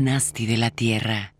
[0.00, 1.37] Nasty de la Tierra.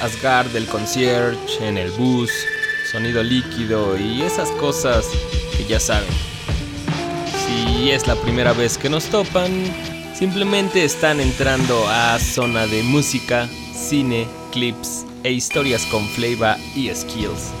[0.00, 2.28] Asgard del concierge, en el bus,
[2.90, 5.06] sonido líquido y esas cosas
[5.56, 6.08] que ya saben.
[7.46, 9.52] Si es la primera vez que nos topan,
[10.12, 17.52] simplemente están entrando a zona de música, cine, clips e historias con flavor y skills.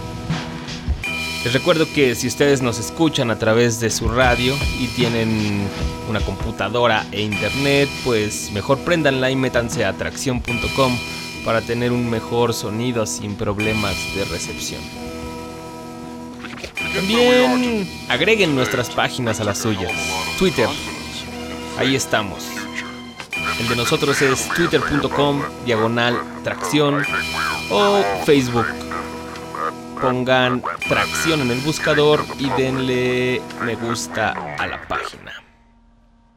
[1.44, 5.68] Les recuerdo que si ustedes nos escuchan a través de su radio y tienen
[6.08, 10.98] una computadora e internet, pues mejor prendanla y métanse a atracción.com
[11.46, 14.82] para tener un mejor sonido sin problemas de recepción.
[16.92, 19.92] También agreguen nuestras páginas a las suyas.
[20.40, 20.68] Twitter,
[21.78, 22.48] ahí estamos.
[23.60, 27.06] El de nosotros es twitter.com diagonal tracción
[27.70, 28.66] o Facebook.
[30.00, 35.45] Pongan tracción en el buscador y denle me gusta a la página.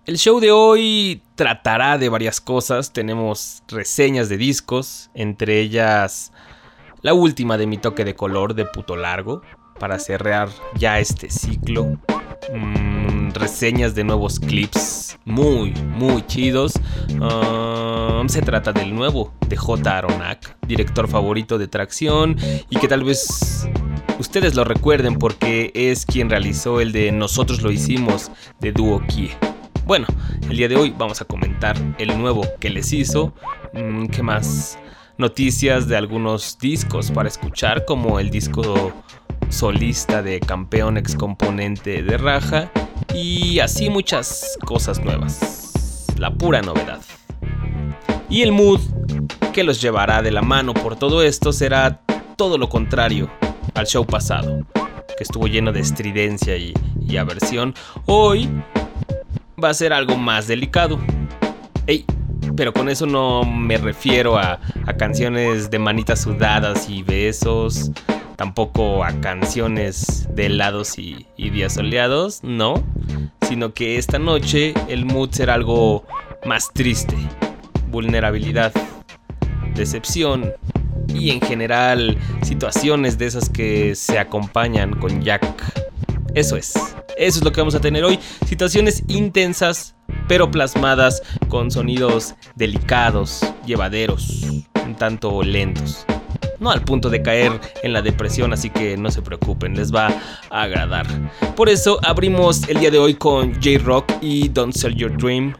[0.10, 2.94] El show de hoy tratará de varias cosas.
[2.94, 6.32] Tenemos reseñas de discos, entre ellas
[7.04, 9.44] la última de mi toque de color de puto largo,
[9.80, 12.00] para cerrar ya este ciclo.
[12.52, 16.74] Mm, reseñas de nuevos clips muy, muy chidos.
[17.12, 19.96] Um, se trata del nuevo de J.
[19.96, 22.36] Aronak, director favorito de Tracción
[22.68, 23.70] y que tal vez
[24.18, 29.38] ustedes lo recuerden porque es quien realizó el de Nosotros lo hicimos de Duo Kie.
[29.90, 30.06] Bueno,
[30.48, 33.34] el día de hoy vamos a comentar el nuevo que les hizo.
[33.74, 34.78] Mm, ¿Qué más?
[35.18, 38.94] Noticias de algunos discos para escuchar, como el disco
[39.50, 42.72] solista de campeón ex componente de Raja
[43.16, 46.06] y así muchas cosas nuevas.
[46.20, 47.02] La pura novedad.
[48.30, 48.82] Y el mood
[49.54, 52.02] que los llevará de la mano por todo esto será
[52.36, 53.28] todo lo contrario
[53.74, 54.68] al show pasado,
[55.18, 57.74] que estuvo lleno de estridencia y, y aversión.
[58.06, 58.48] Hoy
[59.60, 61.00] va a ser algo más delicado.
[61.88, 62.06] Ey,
[62.56, 64.60] pero con eso no me refiero a,
[64.98, 67.92] canciones de manitas sudadas y besos,
[68.36, 72.84] tampoco a canciones de helados y, y días soleados, no,
[73.48, 76.06] sino que esta noche el mood será algo
[76.46, 77.16] más triste,
[77.90, 78.74] vulnerabilidad,
[79.76, 80.54] decepción
[81.14, 85.44] y en general situaciones de esas que se acompañan con Jack.
[86.36, 86.74] Eso es.
[87.20, 88.18] Eso es lo que vamos a tener hoy.
[88.48, 89.94] Situaciones intensas,
[90.30, 94.44] pero plasmadas con sonidos delicados, llevaderos,
[94.86, 96.06] un tanto lentos.
[96.60, 100.08] No al punto de caer en la depresión, así que no se preocupen, les va
[100.50, 101.08] a agradar.
[101.58, 105.54] Por eso abrimos el día de hoy con J-Rock y Don't Sell Your Dream.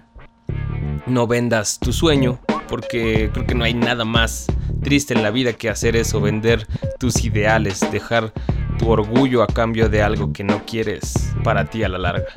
[1.08, 4.48] No vendas tu sueño, porque creo que no hay nada más
[4.84, 6.68] triste en la vida que hacer eso, vender
[7.00, 8.34] tus ideales, dejar
[8.78, 12.28] tu orgullo a cambio de algo que no quieres para ti a la larga.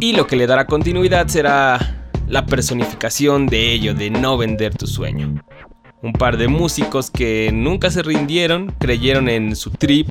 [0.00, 4.86] Y lo que le dará continuidad será la personificación de ello, de no vender tu
[4.86, 5.42] sueño.
[6.02, 10.08] Un par de músicos que nunca se rindieron, creyeron en su trip,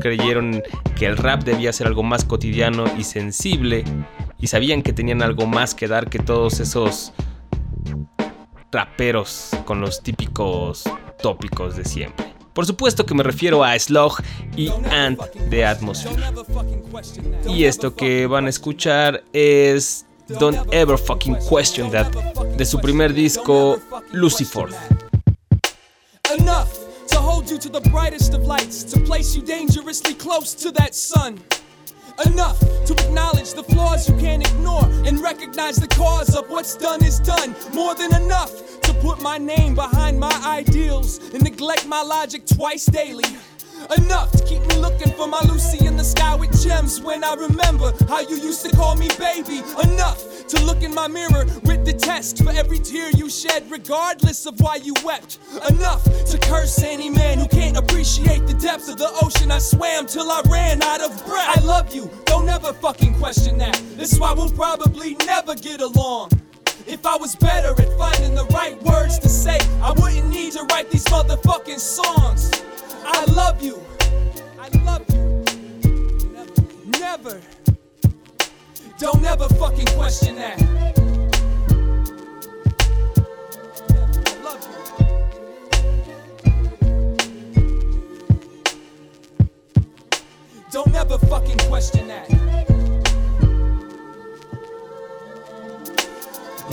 [0.00, 0.62] creyeron
[0.96, 3.84] que el rap debía ser algo más cotidiano y sensible,
[4.38, 7.12] y sabían que tenían algo más que dar que todos esos
[8.76, 10.84] raperos con los típicos
[11.22, 12.34] tópicos de siempre.
[12.52, 14.22] Por supuesto que me refiero a Slug
[14.54, 15.18] y Ant
[15.50, 16.22] de Atmosphere.
[17.46, 22.12] Y esto que van a escuchar es Don't Ever Fucking Question That
[22.58, 23.78] de su primer disco
[24.12, 24.68] Lucifer.
[26.38, 26.68] Enough
[27.08, 30.94] to hold you to the brightest of lights, to place you dangerously close to that
[30.94, 31.38] sun.
[32.24, 37.04] Enough to acknowledge the flaws you can't ignore and recognize the cause of what's done
[37.04, 37.54] is done.
[37.74, 42.86] More than enough to put my name behind my ideals and neglect my logic twice
[42.86, 43.24] daily.
[43.94, 47.34] Enough to keep me looking for my Lucy in the sky with gems when I
[47.34, 49.62] remember how you used to call me baby.
[49.82, 54.44] Enough to look in my mirror with the test for every tear you shed, regardless
[54.46, 55.38] of why you wept.
[55.70, 60.06] Enough to curse any man who can't appreciate the depths of the ocean I swam
[60.06, 61.56] till I ran out of breath.
[61.56, 63.80] I love you, don't ever fucking question that.
[63.96, 66.30] That's why we'll probably never get along.
[66.88, 70.64] If I was better at finding the right words to say, I wouldn't need to
[70.64, 72.50] write these motherfucking songs.
[73.08, 73.80] I love you.
[74.58, 75.44] I love you.
[76.98, 77.40] Never.
[77.40, 77.40] Never.
[78.98, 80.58] Don't ever fucking question that.
[90.72, 92.75] Don't ever fucking question that.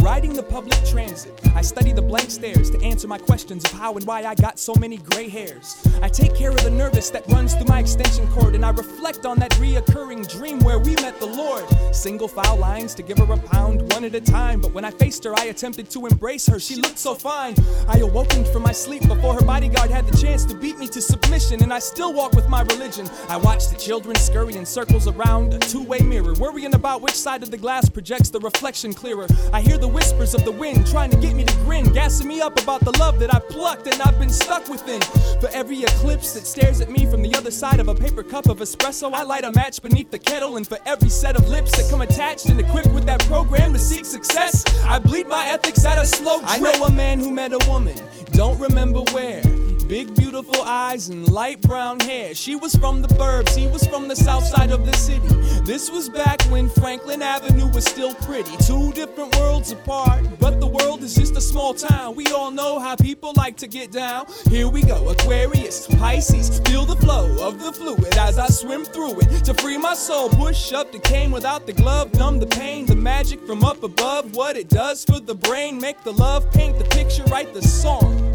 [0.03, 3.93] Riding the public transit, I study the blank stares to answer my questions of how
[3.93, 5.77] and why I got so many gray hairs.
[6.01, 9.25] I take care of the nervous that runs through my extension cord, and I reflect
[9.25, 11.63] on that reoccurring dream where we met the Lord.
[11.95, 14.91] Single file lines to give her a pound one at a time, but when I
[14.91, 16.59] faced her, I attempted to embrace her.
[16.59, 17.55] She looked so fine.
[17.87, 21.01] I awoken from my sleep before her bodyguard had the chance to beat me to
[21.01, 23.09] submission, and I still walk with my religion.
[23.29, 27.15] I watch the children scurry in circles around a two way mirror, worrying about which
[27.15, 29.27] side of the glass projects the reflection clearer.
[29.53, 32.41] I hear the whispers of the wind trying to get me to grin, gassing me
[32.41, 35.01] up about the love that I plucked and I've been stuck within.
[35.39, 38.47] For every eclipse that stares at me from the other side of a paper cup
[38.47, 41.71] of espresso, I light a match beneath the kettle, and for every set of lips
[41.77, 45.85] that come attached and equipped with that program to seek success, I bleed my ethics
[45.85, 46.49] at a slow drip.
[46.49, 47.95] I know a man who met a woman,
[48.31, 49.41] don't remember where.
[49.87, 52.33] Big, beautiful eyes and light brown hair.
[52.33, 55.27] She was from the burbs, he was from the south side of the city.
[55.65, 58.55] This was back when Franklin Avenue was still pretty.
[58.57, 62.15] Two different worlds apart, but the world is just a small town.
[62.15, 64.25] We all know how people like to get down.
[64.49, 66.59] Here we go, Aquarius, Pisces.
[66.61, 69.45] Feel the flow of the fluid as I swim through it.
[69.45, 72.13] To free my soul, push up the cane without the glove.
[72.15, 74.35] Numb the pain, the magic from up above.
[74.35, 78.33] What it does for the brain, make the love, paint the picture, write the song.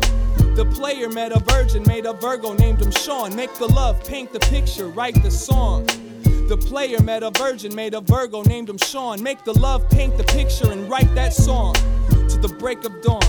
[0.59, 3.33] The player met a virgin, made a Virgo, named him Sean.
[3.37, 5.87] Make the love, paint the picture, write the song.
[6.49, 9.23] The player met a virgin, made a Virgo, named him Sean.
[9.23, 11.75] Make the love, paint the picture, and write that song
[12.29, 13.23] to the break of dawn.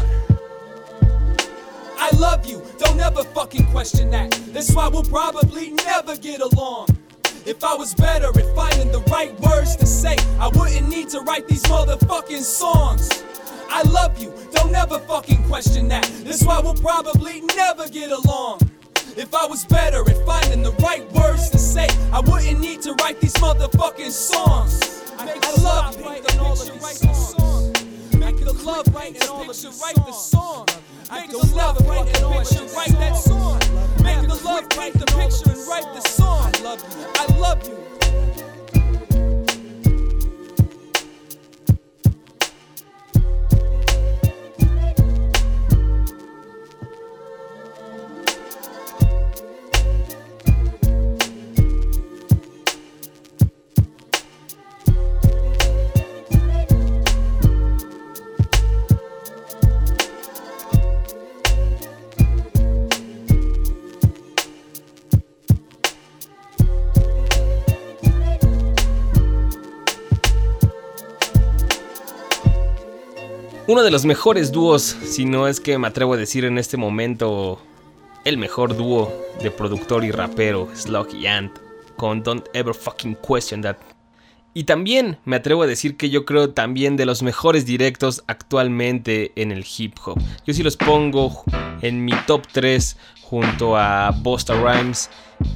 [2.00, 4.31] I love you, don't ever fucking question that.
[4.48, 6.88] That's why we'll probably never get along.
[7.45, 11.19] If I was better at finding the right words to say, I wouldn't need to
[11.19, 13.24] write these motherfucking songs.
[13.71, 16.03] I love you, don't ever fucking question that.
[16.23, 18.59] That's why we'll probably never get along.
[19.15, 22.93] If I was better at finding the right words to say, I wouldn't need to
[22.93, 25.03] write these motherfucking songs.
[25.17, 27.83] I, I love writing all of these songs.
[28.15, 29.55] Make the love write and all write
[29.95, 30.65] the song.
[31.11, 33.59] Make the love write the picture, write that song.
[34.03, 36.51] Make the love write the picture and write the song.
[36.55, 37.05] I love you.
[37.15, 38.49] I love you.
[73.69, 76.75] Uno de los mejores dúos, si no es que me atrevo a decir en este
[76.75, 77.61] momento,
[78.25, 81.55] el mejor dúo de productor y rapero, Slug y Ant,
[81.95, 83.77] con Don't Ever Fucking Question That.
[84.55, 89.33] Y también me atrevo a decir que yo creo también de los mejores directos actualmente
[89.35, 90.19] en el hip hop.
[90.47, 91.43] Yo sí los pongo
[91.83, 95.11] en mi top 3 junto a Busta Rhymes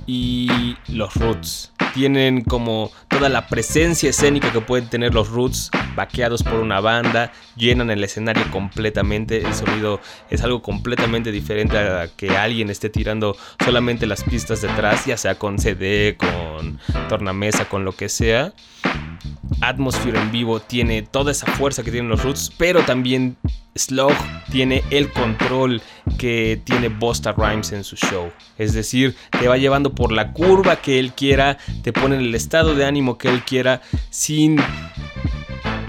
[0.06, 1.72] y los Roots.
[1.94, 7.32] Tienen como toda la presencia escénica que pueden tener los Roots, vaqueados por una banda,
[7.56, 9.46] llenan el escenario completamente.
[9.46, 15.06] El sonido es algo completamente diferente a que alguien esté tirando solamente las pistas detrás,
[15.06, 18.54] ya sea con CD, con tornamesa, con lo que sea.
[19.62, 23.38] Atmosphere en vivo tiene toda esa fuerza que tienen los Roots, pero también
[23.76, 24.14] Slug
[24.52, 25.82] tiene el control
[26.18, 28.32] que tiene Busta Rhymes en su show.
[28.58, 32.36] Es decir, te va llevando por la curva que él quiera, te pone en el
[32.36, 34.58] estado de ánimo que él quiera, sin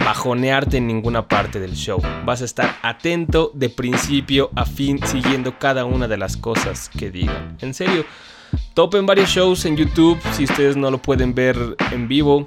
[0.05, 2.01] bajonearte en ninguna parte del show.
[2.25, 7.11] Vas a estar atento de principio a fin, siguiendo cada una de las cosas que
[7.11, 7.57] digan.
[7.61, 8.05] En serio,
[8.75, 11.57] topen varios shows en YouTube si ustedes no lo pueden ver
[11.93, 12.45] en vivo.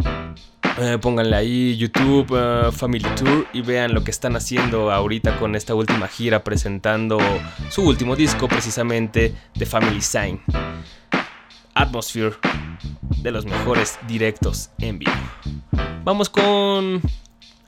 [0.80, 5.56] Eh, pónganle ahí YouTube eh, Family Tour y vean lo que están haciendo ahorita con
[5.56, 7.18] esta última gira presentando
[7.70, 10.40] su último disco precisamente The Family Sign.
[11.74, 12.36] Atmosphere
[13.22, 15.12] de los mejores directos en vivo.
[16.04, 17.02] Vamos con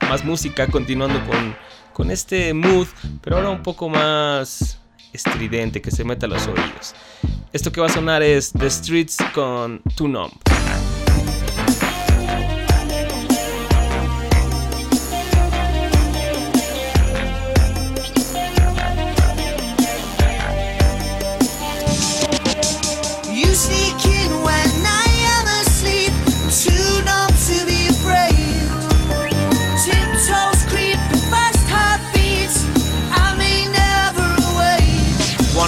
[0.08, 1.56] más música, continuando con,
[1.92, 2.86] con este mood,
[3.20, 4.79] pero ahora un poco más
[5.12, 6.94] estridente que se meta a los oídos.
[7.52, 10.32] Esto que va a sonar es The Streets con Too Numb.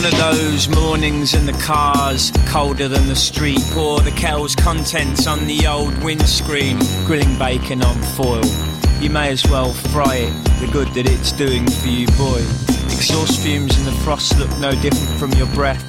[0.02, 3.61] One of those mornings in the cars, colder than the street.
[3.71, 8.44] Pour the kettle's contents on the old windscreen, grilling bacon on foil.
[9.00, 12.40] You may as well fry it, the good that it's doing for you, boy.
[12.90, 15.85] Exhaust fumes and the frost look no different from your breath,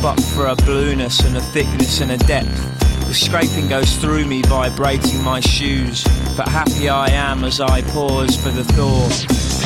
[0.00, 2.76] but for a blueness and a thickness and a depth.
[3.08, 6.04] The scraping goes through me, vibrating my shoes.
[6.36, 9.10] But happy I am as I pause for the thaw.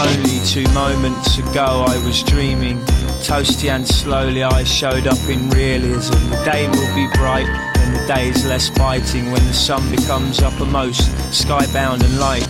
[0.03, 2.83] Only two moments ago I was dreaming
[3.21, 6.15] Toasty and slowly I showed up in realism.
[6.31, 10.41] The day will be bright and the day is less biting when the sun becomes
[10.41, 12.49] uppermost, skybound and light.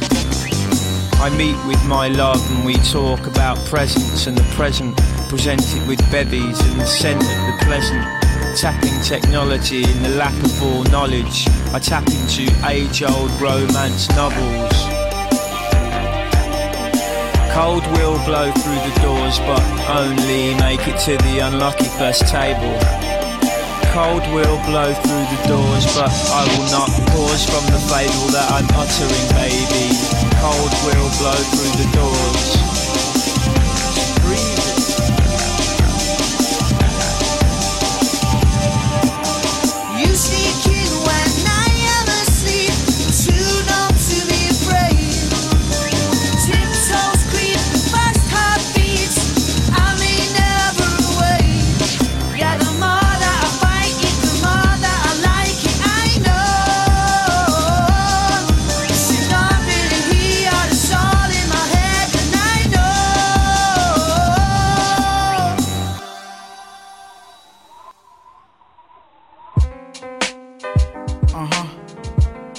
[1.21, 4.97] I meet with my love and we talk about presents and the present,
[5.29, 8.05] presented with bevies and the scent of the pleasant.
[8.57, 14.89] Tapping technology in the lap of all knowledge, I tap into age old romance novels.
[17.52, 22.78] Cold will blow through the doors, but only make it to the unlucky first table.
[23.90, 28.47] Cold will blow through the doors, but I will not pause from the fable that
[28.54, 29.90] I'm uttering, baby.
[30.38, 32.60] Cold will blow through the doors.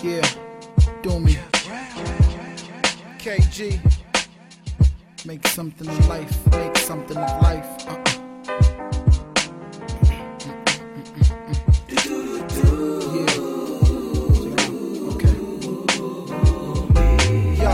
[0.03, 0.27] Yeah,
[1.03, 1.37] do me.
[3.19, 3.79] KG.
[5.27, 7.65] Make something of life, make something of life.
[7.87, 8.21] Uh -uh.
[13.13, 13.27] Yeah.
[15.13, 15.35] Okay.
[17.61, 17.73] Yo,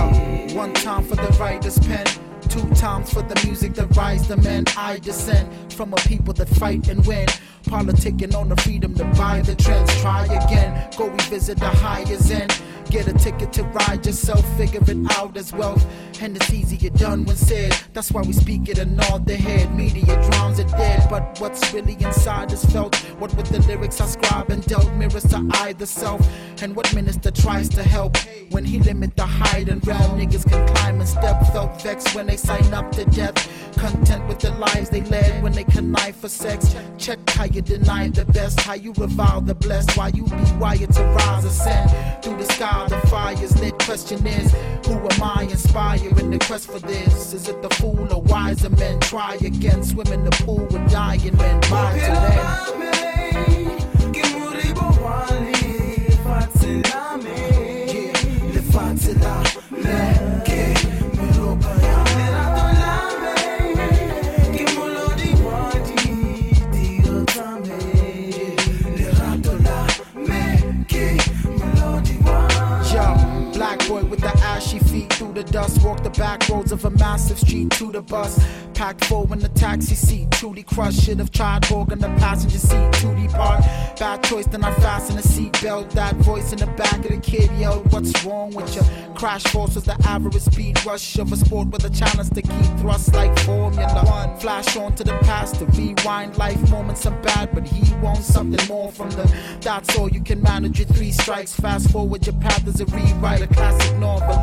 [0.62, 2.06] one time for the writer's pen
[2.50, 6.50] two times for the music that rise the men I descend from a people that
[6.50, 7.28] fight and win
[7.68, 9.94] Politicking on the freedom to buy the trends.
[10.02, 12.62] Try again, go revisit the highest end.
[12.90, 15.86] Get a ticket to ride yourself, figure it out as wealth
[16.20, 17.74] and it's easier done when said.
[17.94, 19.74] That's why we speak it and nod the head.
[19.76, 21.08] Media drowns it dead.
[21.10, 22.96] But what's really inside is felt.
[23.20, 25.38] What with the lyrics I scribe and dealt mirrors to
[25.78, 26.28] the self.
[26.62, 28.18] And what minister tries to help
[28.50, 30.20] when he limit the height and realm.
[30.20, 31.40] Niggas can climb and step.
[31.54, 33.36] Felt vexed when they sign up to death.
[33.78, 36.76] Content with the lives they led when they connive for sex.
[36.98, 38.60] Check how you deny the best.
[38.62, 39.96] How you revile the blessed.
[39.96, 43.78] Why you be wired to rise ascend through the sky the fire's lit.
[43.80, 44.52] Question is,
[44.86, 45.44] who am I
[46.08, 47.34] inspiring the quest for this?
[47.34, 49.00] Is it the fool or wiser men?
[49.00, 51.62] Try again, swim in the pool with dying men.
[51.70, 52.88] Bye to them.
[75.18, 75.84] Through the dust.
[75.84, 78.38] Walk the back roads of a massive street to the bus.
[78.78, 80.30] Packed full in the taxi seat.
[80.30, 81.02] Truly crushed.
[81.02, 83.62] Should have tried hogging the passenger seat to depart.
[83.98, 85.90] Bad choice, then I fasten the seatbelt.
[85.94, 88.84] That voice in the back of the kid yelled, What's wrong with you?
[89.16, 92.80] Crash force was the average speed rush of a sport with a challenge to keep
[92.80, 94.38] thrust like Formula One.
[94.38, 97.08] Flash on to the past to rewind life moments.
[97.08, 99.26] are bad, but he wants something more from the.
[99.62, 101.56] That's all you can manage your three strikes.
[101.56, 104.38] Fast forward your path as a rewrite a classic novel.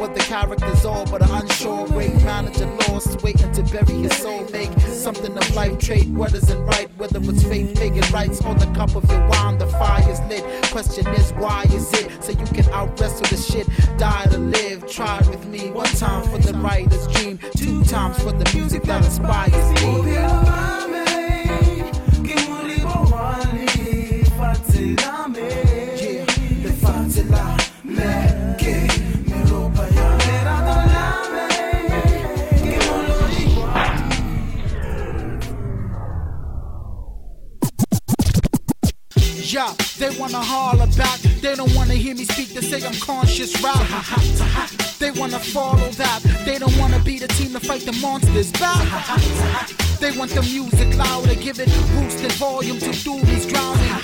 [0.00, 4.48] What the characters all, but an unsure great manager lost, waiting to bury his soul.
[4.50, 8.66] Make something of life, trade what isn't right, whether it's faith, pagan rights, on the
[8.66, 9.58] cup of your wine.
[9.58, 10.44] The fire's lit.
[10.70, 13.66] Question is, why is it so you can out wrestle the shit?
[13.98, 14.86] Die to live.
[14.90, 15.70] Try it with me.
[15.70, 20.12] One time for the writer's dream, two times for the music that inspires me.
[20.12, 20.56] Yeah,
[39.56, 41.18] Yeah, they wanna holler back.
[41.40, 42.50] They don't wanna hear me speak.
[42.50, 43.80] They say I'm conscious rap.
[44.98, 46.20] They wanna follow that.
[46.44, 48.86] They don't wanna be the team to fight the monsters back.
[49.98, 53.96] They want the music louder, give it boost and volume to do these drowning.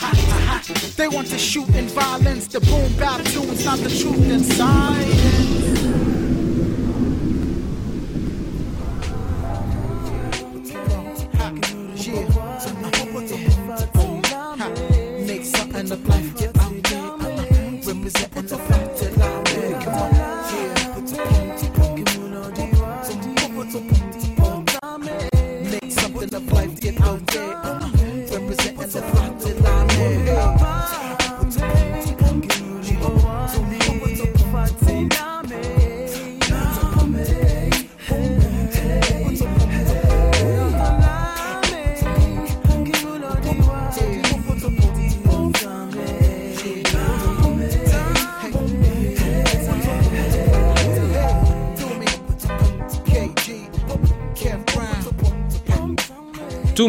[0.96, 5.51] They want to shoot in violence, the boom bap tunes, not the truth inside.
[15.92, 16.24] the plan,
[16.58, 19.21] I'm representing the plan,
[56.82, 56.88] To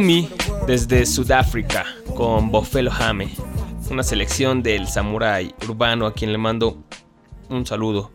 [0.65, 3.29] desde Sudáfrica con Bofelo Hame,
[3.91, 6.81] una selección del samurái urbano a quien le mando
[7.49, 8.11] un saludo.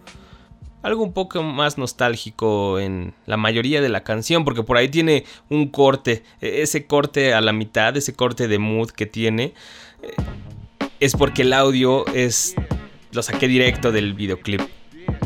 [0.83, 5.25] Algo un poco más nostálgico en la mayoría de la canción, porque por ahí tiene
[5.51, 9.55] un corte, e- ese corte a la mitad, ese corte de mood que tiene,
[10.03, 10.17] eh,
[10.99, 12.57] es porque el audio es
[13.13, 14.63] lo saqué directo del videoclip.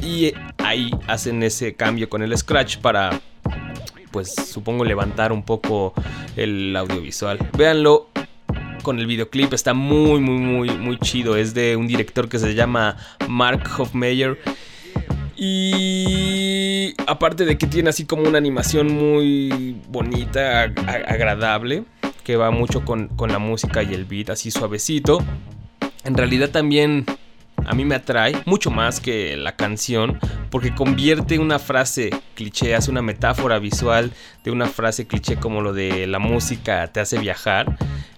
[0.02, 3.22] Y ahí hacen ese cambio con el scratch para
[4.12, 5.94] pues supongo levantar un poco
[6.36, 7.38] el audiovisual.
[7.56, 8.08] Véanlo
[8.82, 11.36] con el videoclip, está muy muy muy muy chido.
[11.36, 12.96] Es de un director que se llama
[13.28, 14.38] Mark Hofmeyer.
[15.44, 21.84] Y aparte de que tiene así como una animación muy bonita, ag- ag- agradable,
[22.22, 25.18] que va mucho con, con la música y el beat así suavecito.
[26.04, 27.06] En realidad también
[27.66, 30.18] a mí me atrae mucho más que la canción
[30.50, 34.12] porque convierte una frase cliché, hace una metáfora visual
[34.44, 37.76] de una frase cliché como lo de la música te hace viajar.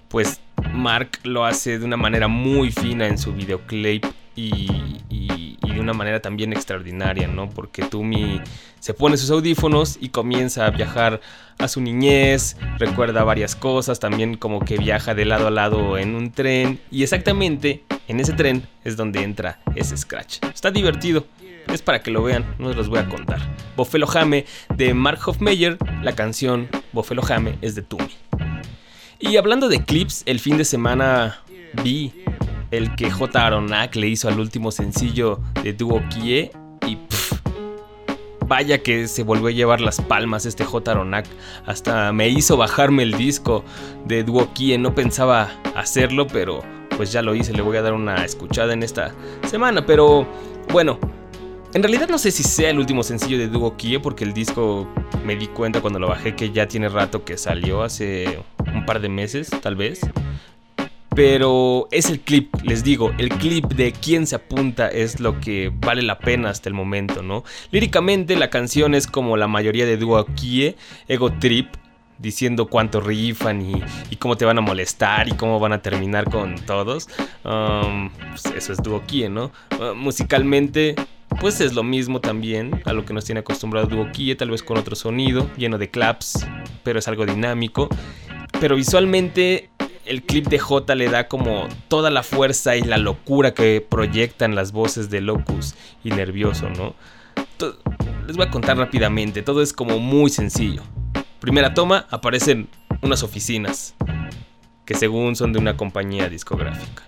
[0.08, 0.40] Pues
[0.72, 4.04] Mark lo hace de una manera muy fina en su videoclip
[4.36, 7.50] y, y- de una manera también extraordinaria, ¿no?
[7.50, 8.40] Porque Tumi
[8.78, 11.20] se pone sus audífonos y comienza a viajar
[11.58, 16.14] a su niñez, recuerda varias cosas, también como que viaja de lado a lado en
[16.14, 20.38] un tren y exactamente en ese tren es donde entra ese scratch.
[20.44, 21.26] Está divertido,
[21.72, 23.40] es para que lo vean, no los voy a contar.
[23.76, 28.14] Bofelo Jame de Mark Hofmeyer, la canción Bofelo Jame es de Tumi.
[29.18, 31.42] Y hablando de clips, el fin de semana
[31.82, 32.12] vi
[32.70, 33.46] el que J.
[33.46, 36.50] Aronak le hizo al último sencillo de Duo Kie
[36.86, 37.40] y pff,
[38.46, 40.90] vaya que se volvió a llevar las palmas este J.
[40.90, 41.26] Aronak.
[41.66, 43.64] Hasta me hizo bajarme el disco
[44.04, 46.62] de Duo Kie, no pensaba hacerlo, pero
[46.96, 49.14] pues ya lo hice, le voy a dar una escuchada en esta
[49.48, 50.26] semana, pero
[50.72, 50.98] bueno.
[51.74, 54.86] En realidad no sé si sea el último sencillo de Duo Kie porque el disco
[55.26, 58.38] me di cuenta cuando lo bajé que ya tiene rato que salió, hace
[58.72, 60.00] un par de meses tal vez.
[61.16, 65.72] Pero es el clip, les digo, el clip de quién se apunta es lo que
[65.74, 67.42] vale la pena hasta el momento, ¿no?
[67.72, 70.76] Líricamente la canción es como la mayoría de Duo Kie,
[71.08, 71.68] Ego Trip,
[72.18, 76.54] diciendo cuánto rifan y, cómo te van a molestar y cómo van a terminar con
[76.54, 77.08] todos.
[77.44, 79.50] Um, pues eso es Duo Kie, ¿no?
[79.78, 80.94] Uh, musicalmente
[81.40, 84.62] pues es lo mismo también a lo que nos tiene acostumbrado Duo Kie, tal vez
[84.62, 86.46] con otro sonido, lleno de claps,
[86.82, 87.88] pero es algo dinámico.
[88.60, 89.70] Pero visualmente
[90.06, 94.54] el clip de J le da como toda la fuerza y la locura que proyectan
[94.54, 96.94] las voces de Locus y Nervioso, ¿no?
[98.26, 100.82] les voy a contar rápidamente, todo es como muy sencillo.
[101.44, 102.70] Primera toma, aparecen
[103.02, 103.94] unas oficinas,
[104.86, 107.02] que según son de una compañía discográfica.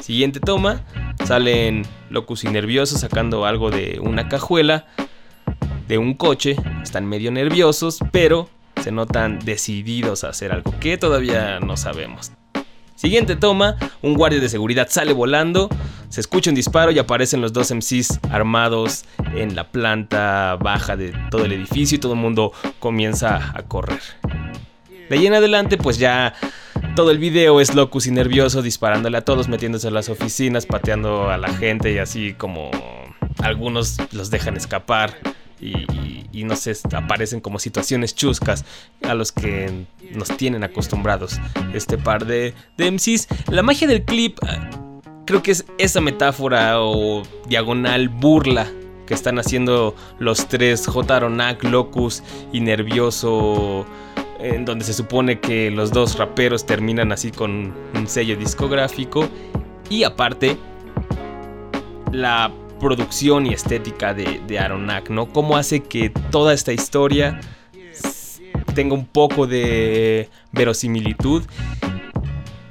[0.00, 0.80] Siguiente toma,
[1.26, 4.86] salen Locus y Nervioso sacando algo de una cajuela,
[5.88, 8.48] de un coche, están medio nerviosos, pero
[8.82, 12.32] se notan decididos a hacer algo que todavía no sabemos.
[13.02, 15.68] Siguiente toma, un guardia de seguridad sale volando,
[16.08, 21.12] se escucha un disparo y aparecen los dos MCs armados en la planta baja de
[21.28, 23.98] todo el edificio y todo el mundo comienza a correr.
[25.10, 26.34] De ahí en adelante pues ya
[26.94, 31.28] todo el video es locus y nervioso disparándole a todos, metiéndose en las oficinas, pateando
[31.28, 32.70] a la gente y así como
[33.40, 35.18] algunos los dejan escapar
[35.62, 38.64] y, no sé, aparecen como situaciones chuscas
[39.02, 41.38] a los que nos tienen acostumbrados
[41.72, 43.28] este par de, de MCs.
[43.48, 44.70] La magia del clip ah,
[45.24, 48.70] creo que es esa metáfora o diagonal burla
[49.06, 51.16] que están haciendo los tres, J.
[51.16, 52.22] Aronak, Locus
[52.52, 53.86] y Nervioso,
[54.40, 59.28] en donde se supone que los dos raperos terminan así con un sello discográfico.
[59.90, 60.56] Y aparte,
[62.12, 65.28] la producción y estética de, de Aronak, ¿no?
[65.32, 67.40] Cómo hace que toda esta historia
[68.74, 71.44] tenga un poco de verosimilitud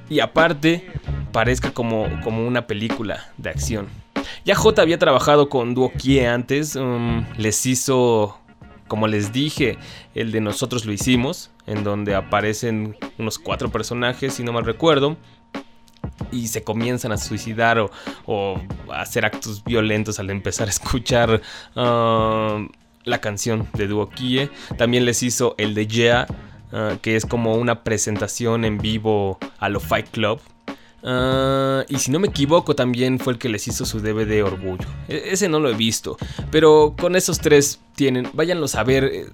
[0.10, 0.92] y aparte
[1.32, 3.88] parezca como, como una película de acción.
[4.44, 8.38] Ya J había trabajado con Duo Kie antes, um, les hizo,
[8.90, 9.78] como les dije,
[10.14, 15.16] el de Nosotros lo hicimos, en donde aparecen unos cuatro personajes, si no mal recuerdo
[16.32, 17.80] y se comienzan a suicidar
[18.26, 21.42] o, a hacer actos violentos al empezar a escuchar
[21.76, 22.68] uh,
[23.04, 24.50] la canción de Duo Kie.
[24.78, 26.28] También les hizo el de Yeah,
[26.72, 30.40] uh, que es como una presentación en vivo a lo Fight Club.
[31.04, 34.88] Uh, y si no me equivoco, también fue el que les hizo su DVD Orgullo.
[35.08, 36.18] E-, ese no lo he visto.
[36.52, 39.32] Pero con esos tres tienen, váyanlos a ver.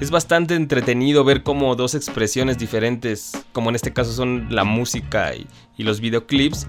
[0.00, 5.32] Es bastante entretenido ver cómo dos expresiones diferentes, como en este caso son la música
[5.34, 5.46] y,
[5.82, 6.66] los videoclips,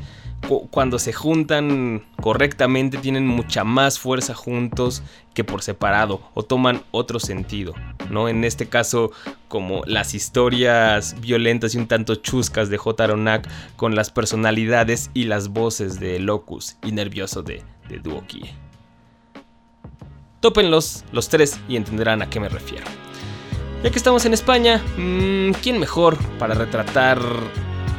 [0.69, 5.01] cuando se juntan correctamente tienen mucha más fuerza juntos
[5.33, 7.73] que por separado o toman otro sentido,
[8.11, 8.29] ¿no?
[8.29, 9.11] En este caso
[9.47, 13.03] como las historias violentas y un tanto chuscas de J.
[13.03, 18.53] Aronak con las personalidades y las voces de Locus y Nervioso de, de Duokie.
[20.39, 22.85] Tópenlos los tres y entenderán a qué me refiero.
[23.83, 27.19] Ya que estamos en España, mm, ¿quién mejor para retratar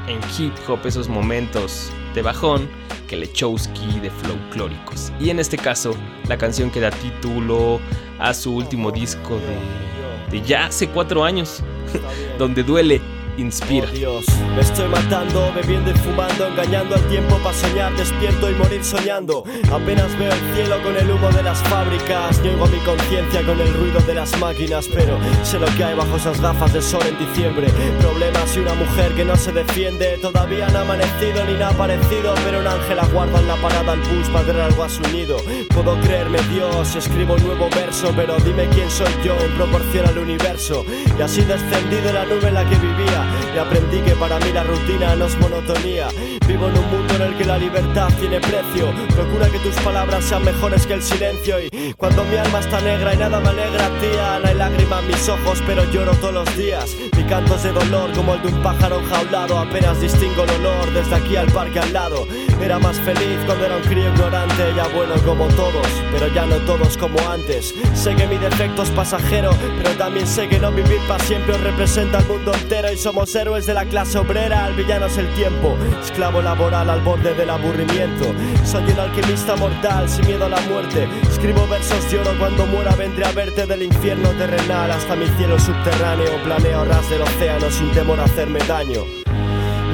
[0.08, 2.68] en hip hop esos momentos de bajón
[3.06, 5.12] que Lechowski de Folclóricos?
[5.20, 5.94] Y en este caso,
[6.26, 7.80] la canción que da título
[8.18, 11.62] a su último disco de, de ya hace cuatro años,
[12.38, 13.00] donde duele
[13.38, 13.88] inspira.
[13.88, 18.54] Oh, Dios, me estoy matando, bebiendo y fumando, engañando al tiempo para soñar, despierto y
[18.54, 19.44] morir soñando.
[19.72, 23.72] Apenas veo el cielo con el humo de las fábricas, oigo mi conciencia con el
[23.74, 27.18] ruido de las máquinas, pero sé lo que hay bajo esas gafas de sol en
[27.18, 27.68] diciembre.
[28.00, 32.34] Problemas y una mujer que no se defiende, todavía no ha amanecido ni nada parecido,
[32.44, 35.36] pero un ángel aguarda en la parada al bus para traer algo a su nido.
[35.74, 40.84] Puedo creerme Dios, escribo un nuevo verso, pero dime quién soy yo proporción al universo.
[41.18, 44.64] Y así descendido la nube en la que vivía y aprendí que para mí la
[44.64, 46.08] rutina no es monotonía.
[46.46, 48.92] Vivo en un mundo en el que la libertad tiene precio.
[49.14, 51.60] Procura que tus palabras sean mejores que el silencio.
[51.60, 55.08] Y cuando mi alma está negra y nada me alegra, tía, no hay lágrimas en
[55.08, 56.96] mis ojos, pero lloro todos los días.
[57.16, 59.58] Mi canto es de dolor como el de un pájaro enjaulado.
[59.58, 62.26] Apenas distingo el olor desde aquí al parque al lado.
[62.62, 66.56] Era más feliz cuando era un crío ignorante, ya bueno como todos, pero ya no
[66.58, 67.74] todos como antes.
[67.94, 71.60] Sé que mi defecto es pasajero, pero también sé que no vivir para siempre os
[71.60, 75.32] representa el mundo entero y somos héroes de la clase obrera, el villano es el
[75.34, 78.32] tiempo, esclavo laboral al borde del aburrimiento.
[78.64, 81.08] Soy un alquimista mortal, sin miedo a la muerte.
[81.28, 85.58] Escribo versos de oro cuando muera, vendré a verte del infierno terrenal hasta mi cielo
[85.58, 86.42] subterráneo.
[86.44, 89.04] Planeo ras del océano sin temor a hacerme daño.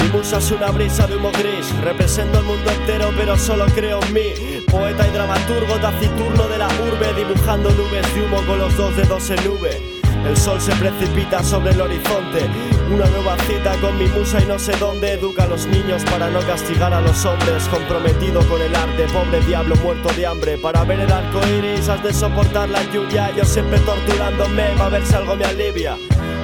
[0.00, 4.02] Mi musa es una brisa de humo gris, represento el mundo entero pero solo creo
[4.02, 4.62] en mí.
[4.70, 9.30] Poeta y dramaturgo taciturno de la urbe, dibujando nubes de humo con los dos dedos
[9.30, 9.93] en nube.
[10.26, 12.48] El sol se precipita sobre el horizonte.
[12.90, 15.12] Una nueva cita con mi musa y no sé dónde.
[15.12, 17.64] Educa a los niños para no castigar a los hombres.
[17.68, 20.56] Comprometido con el arte, pobre diablo muerto de hambre.
[20.58, 23.30] Para ver el arco iris has de soportar la lluvia.
[23.36, 25.96] Yo siempre torturándome para ver si algo me alivia.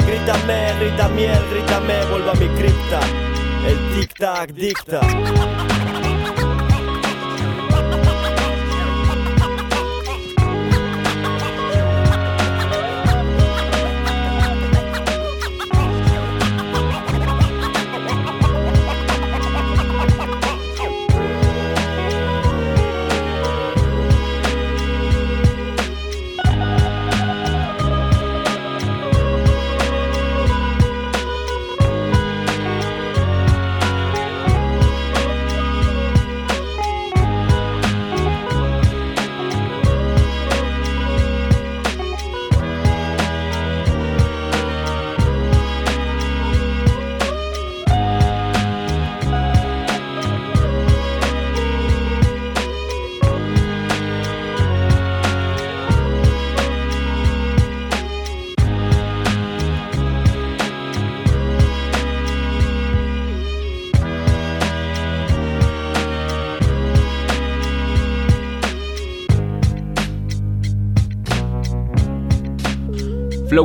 [0.07, 3.01] Grítame, grita miel, grítame, vuelvo a mi cripta.
[3.67, 5.01] El tic-tac dicta.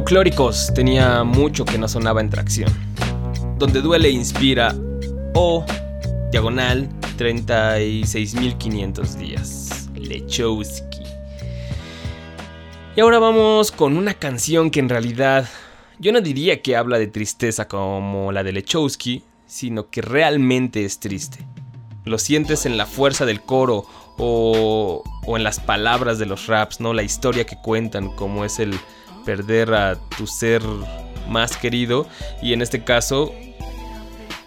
[0.05, 2.71] Folclóricos tenía mucho que no sonaba en tracción.
[3.57, 4.75] Donde duele inspira
[5.33, 5.65] o
[6.31, 6.87] diagonal
[7.17, 9.89] 36.500 días.
[9.95, 11.01] Lechowski.
[12.95, 15.49] Y ahora vamos con una canción que en realidad
[15.97, 20.99] yo no diría que habla de tristeza como la de Lechowski, sino que realmente es
[20.99, 21.39] triste.
[22.03, 23.87] Lo sientes en la fuerza del coro
[24.19, 26.93] o, o en las palabras de los raps, ¿no?
[26.93, 28.79] La historia que cuentan, como es el,
[29.25, 30.61] perder a tu ser
[31.27, 32.07] más querido
[32.41, 33.33] y en este caso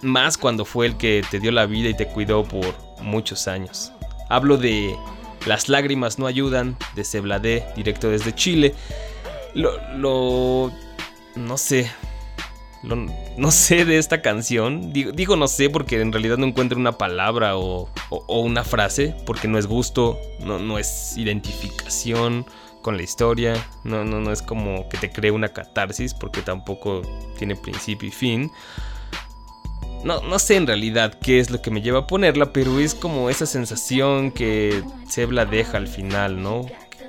[0.03, 3.93] más cuando fue el que te dio la vida y te cuidó por muchos años.
[4.29, 4.97] Hablo de
[5.47, 8.75] Las lágrimas no ayudan de Cebladé, directo desde Chile.
[9.55, 10.73] Lo, lo
[11.37, 11.91] no sé,
[12.83, 14.93] no sé de esta canción.
[14.93, 17.89] Digo, no sé porque en realidad no encuentro una palabra o,
[18.29, 22.47] una frase, porque no es gusto, no es identificación
[22.89, 23.53] con la historia.
[23.85, 27.03] No, no, no es como que te cree una catarsis porque tampoco
[27.37, 28.51] tiene principio y fin.
[30.05, 32.95] No, no sé en realidad qué es lo que me lleva a ponerla, pero es
[32.95, 36.65] como esa sensación que Sebla deja al final, ¿no?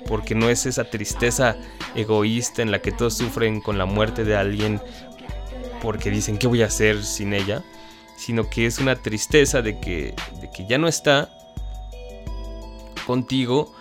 [0.05, 1.55] Porque no es esa tristeza
[1.95, 4.81] egoísta en la que todos sufren con la muerte de alguien
[5.81, 7.63] porque dicen qué voy a hacer sin ella,
[8.17, 11.29] sino que es una tristeza de que, de que ya no está
[13.07, 13.73] contigo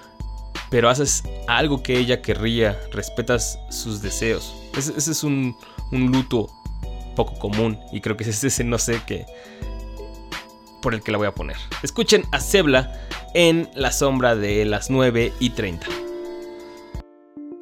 [0.71, 4.55] pero haces algo que ella querría, respetas sus deseos.
[4.77, 5.57] Ese, es un,
[5.91, 6.49] luto
[7.17, 9.27] poco común y creo que es ese no sé qué
[10.83, 11.57] por el que la voy a poner.
[11.83, 12.93] Escuchen a Zebla
[13.35, 15.87] en La sombra de las 9 y 30.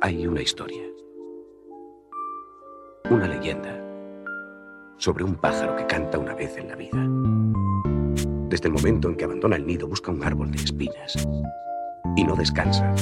[0.02, 0.82] Hay una historia,
[3.10, 3.82] una leyenda
[4.98, 6.98] sobre un pájaro que canta una vez en la vida.
[8.48, 11.26] Desde el momento en que abandona el nido busca un árbol de espinas
[12.14, 12.92] y no descansa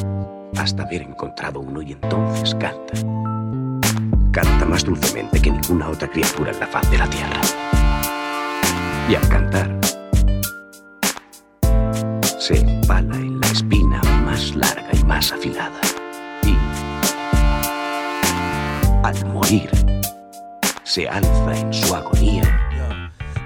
[0.56, 2.94] hasta haber encontrado uno y entonces canta.
[4.32, 7.40] Canta más dulcemente que ninguna otra criatura en la faz de la tierra.
[9.08, 9.78] Y al cantar,
[12.38, 15.80] se empala en la espina más larga y más afilada.
[16.44, 16.56] Y
[19.04, 19.70] al morir,
[20.82, 22.63] se alza en su agonía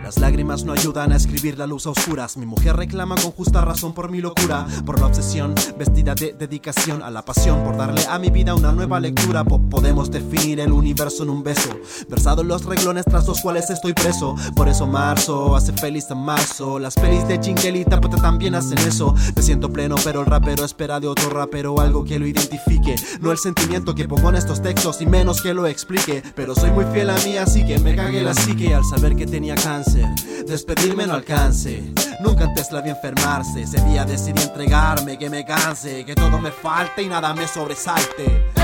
[0.08, 2.38] las lágrimas no ayudan a escribir la luz a oscuras.
[2.38, 7.02] Mi mujer reclama con justa razón por mi locura, por la obsesión, vestida de dedicación
[7.02, 9.44] a la pasión, por darle a mi vida una nueva lectura.
[9.44, 11.68] podemos definir el universo en un beso,
[12.08, 14.34] versado en los reglones tras los cuales estoy preso.
[14.56, 16.78] Por eso marzo hace feliz a marzo.
[16.78, 19.14] Las pelis de Chinguelita pues también hacen eso.
[19.36, 22.94] Me siento pleno, pero el rapero espera de otro rapero algo que lo identifique.
[23.20, 26.22] No el sentimiento que pongo en estos textos y menos que lo explique.
[26.34, 29.26] Pero soy muy fiel a mí, así que me cagué la psique al saber que
[29.26, 29.97] tenía cáncer.
[30.46, 31.82] Despedirme no alcance.
[32.20, 33.62] Nunca antes la vi enfermarse.
[33.62, 38.57] Ese día decidí entregarme, que me canse, que todo me falte y nada me sobresalte.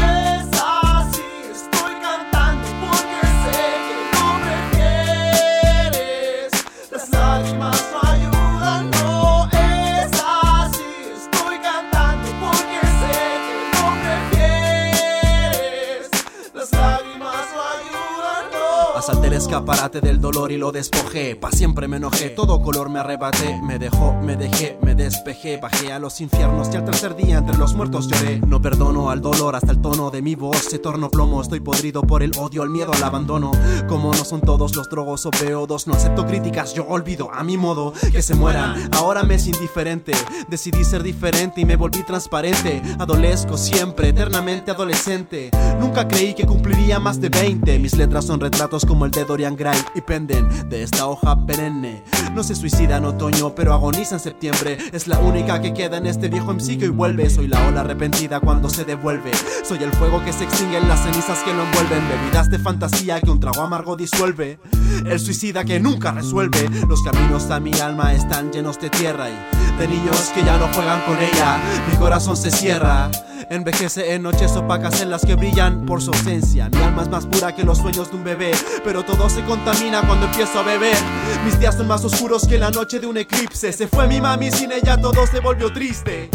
[19.08, 21.36] Escaparate del dolor y lo despojé.
[21.36, 23.60] Pa' siempre me enojé, todo color me arrebaté.
[23.62, 25.58] Me dejó, me dejé, me despejé.
[25.58, 28.40] Bajé a los infiernos y al tercer día entre los muertos lloré.
[28.46, 31.42] No perdono al dolor hasta el tono de mi voz se tornó plomo.
[31.42, 33.52] Estoy podrido por el odio, el miedo al abandono.
[33.88, 37.56] Como no son todos los drogos o peodos, no acepto críticas, yo olvido a mi
[37.56, 38.88] modo que se mueran.
[38.94, 40.12] Ahora me es indiferente,
[40.48, 42.80] decidí ser diferente y me volví transparente.
[42.98, 45.50] Adolesco siempre, eternamente adolescente.
[45.78, 47.78] Nunca creí que cumpliría más de 20.
[47.78, 52.04] Mis letras son retratos como el de Dorian Gray y penden de esta hoja perenne.
[52.33, 54.78] No se suicida en otoño, pero agoniza en septiembre.
[54.92, 57.28] Es la única que queda en este viejo MC y vuelve.
[57.28, 59.33] Soy la ola arrepentida cuando se devuelve.
[59.64, 62.09] Soy el fuego que se extingue en las cenizas que lo envuelven.
[62.09, 64.59] Bebidas de fantasía que un trago amargo disuelve.
[65.07, 66.68] El suicida que nunca resuelve.
[66.88, 70.68] Los caminos a mi alma están llenos de tierra y de niños que ya no
[70.72, 71.59] juegan con ella.
[71.90, 73.11] Mi corazón se cierra.
[73.50, 76.68] Envejece en noches opacas en las que brillan por su ausencia.
[76.70, 78.52] Mi alma es más pura que los sueños de un bebé,
[78.85, 80.96] pero todo se contamina cuando empiezo a beber.
[81.44, 83.72] Mis días son más oscuros que la noche de un eclipse.
[83.72, 86.30] Se fue mi mami, sin ella todo se volvió triste.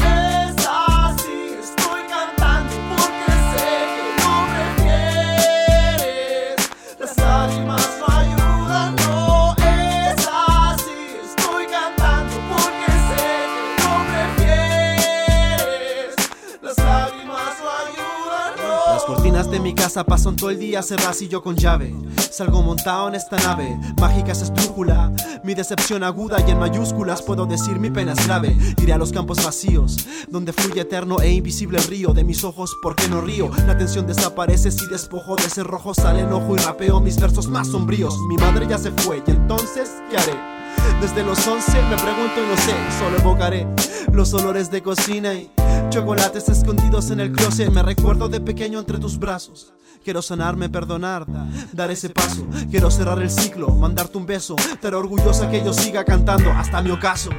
[19.52, 21.96] De mi casa pasan todo el día cerradas y yo con llave.
[22.32, 25.12] Salgo montado en esta nave, mágica es esdrújula.
[25.44, 28.56] Mi decepción aguda y en mayúsculas puedo decir mi pena es grave.
[28.78, 32.78] Iré a los campos vacíos, donde fluye eterno e invisible el río de mis ojos.
[32.82, 33.50] ¿Por qué no río?
[33.66, 37.70] La tensión desaparece si despojo de ese rojo sale enojo y rapeo mis versos más
[37.70, 38.16] sombríos.
[38.28, 40.59] Mi madre ya se fue y entonces, ¿qué haré?
[41.02, 43.68] Desde los 11 me pregunto y no sé, solo evocaré
[44.12, 45.50] los olores de cocina y
[45.90, 47.72] chocolates escondidos en el closet.
[47.72, 49.74] Me recuerdo de pequeño entre tus brazos.
[50.04, 51.26] Quiero sanarme, perdonar,
[51.74, 52.46] dar ese paso.
[52.70, 54.56] Quiero cerrar el ciclo, mandarte un beso.
[54.58, 57.30] Estar orgullosa que yo siga cantando hasta mi ocaso.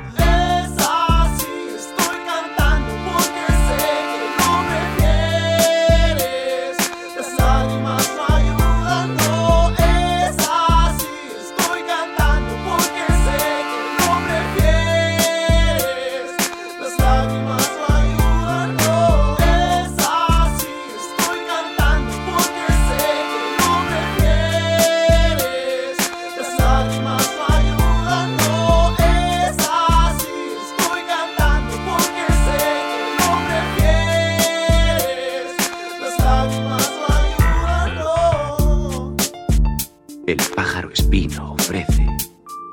[40.30, 42.06] El pájaro espino ofrece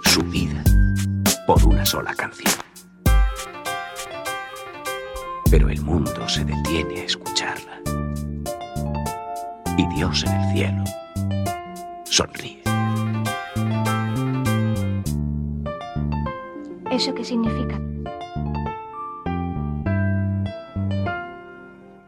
[0.04, 0.64] su vida
[1.48, 2.54] por una sola canción.
[5.50, 7.82] Pero el mundo se detiene a escucharla.
[9.76, 10.84] Y Dios en el cielo
[12.04, 12.62] sonríe.
[16.92, 17.82] ¿Eso qué significa?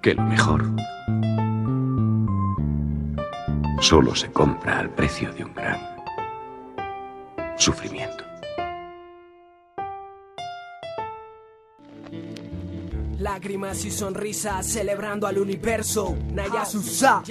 [0.03, 0.75] Que lo mejor
[3.89, 5.79] solo se compra al precio de un gran
[7.57, 8.23] sufrimiento.
[13.17, 16.15] Lágrimas y sonrisas celebrando al universo.
[16.31, 17.23] Naya Susa.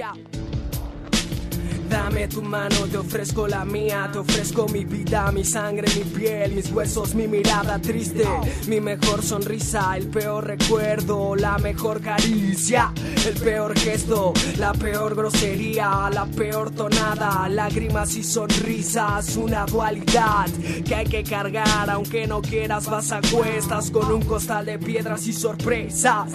[1.88, 6.52] Dame tu mano, te ofrezco la mía, te ofrezco mi vida, mi sangre, mi piel,
[6.52, 8.26] mis huesos, mi mirada triste,
[8.66, 12.92] mi mejor sonrisa, el peor recuerdo, la mejor caricia,
[13.26, 20.48] el peor gesto, la peor grosería, la peor tonada, lágrimas y sonrisas, una dualidad
[20.84, 25.26] que hay que cargar, aunque no quieras vas a cuestas con un costal de piedras
[25.26, 26.34] y sorpresas.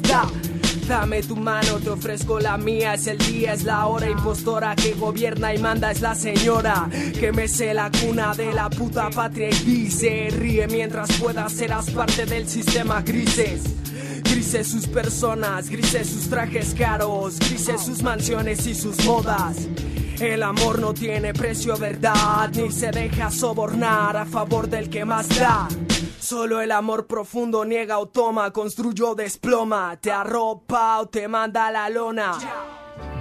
[0.87, 2.93] Dame tu mano, te ofrezco la mía.
[2.95, 5.91] Es el día, es la hora impostora que gobierna y manda.
[5.91, 6.89] Es la señora
[7.19, 12.25] que mece la cuna de la puta patria y dice: Ríe mientras puedas, serás parte
[12.25, 13.63] del sistema grises.
[14.23, 19.67] Grises sus personas, grises sus trajes caros, grises sus mansiones y sus modas.
[20.19, 25.27] El amor no tiene precio, verdad, ni se deja sobornar a favor del que más
[25.29, 25.67] da.
[26.33, 31.67] Solo el amor profundo niega o toma, construye o desploma, te arropa o te manda
[31.67, 32.31] a la lona.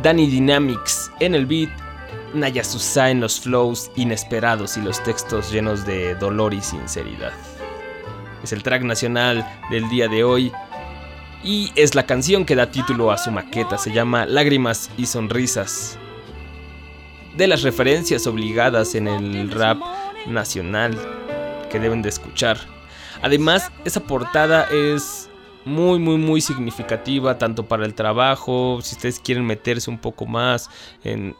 [0.03, 1.69] Danny Dynamics en el beat,
[2.33, 7.35] Naya Susa en los flows inesperados y los textos llenos de dolor y sinceridad.
[8.43, 10.51] Es el track nacional del día de hoy
[11.45, 15.99] y es la canción que da título a su maqueta, se llama Lágrimas y Sonrisas.
[17.37, 19.83] De las referencias obligadas en el rap
[20.27, 20.97] nacional
[21.71, 22.72] que deben de escuchar.
[23.23, 25.31] Además, esa portada es
[25.65, 30.69] muy, muy, muy significativa, tanto para el trabajo, si ustedes quieren meterse un poco más
[31.05, 31.37] en,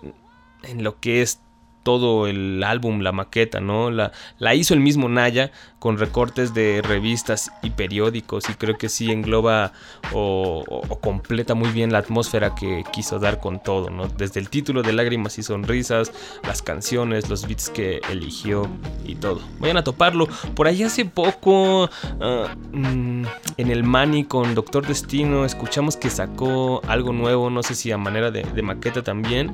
[0.63, 1.41] en lo que es
[1.83, 3.91] todo el álbum, la maqueta, ¿no?
[3.91, 5.51] La, la hizo el mismo Naya
[5.83, 9.73] con recortes de revistas y periódicos y creo que sí engloba
[10.13, 10.63] o,
[11.01, 14.07] completa muy bien la atmósfera que quiso dar con todo, ¿no?
[14.07, 16.13] Desde el título de Lágrimas y Sonrisas,
[16.45, 18.69] las canciones, los beats que eligió
[19.05, 19.41] y todo.
[19.59, 20.29] Vayan a toparlo.
[20.55, 23.25] Por ahí hace poco ah, mm,
[23.57, 27.99] en el Mani con Doctor Destino escuchamos que sacó algo nuevo, no sé si a
[27.99, 29.53] manera de, de maqueta también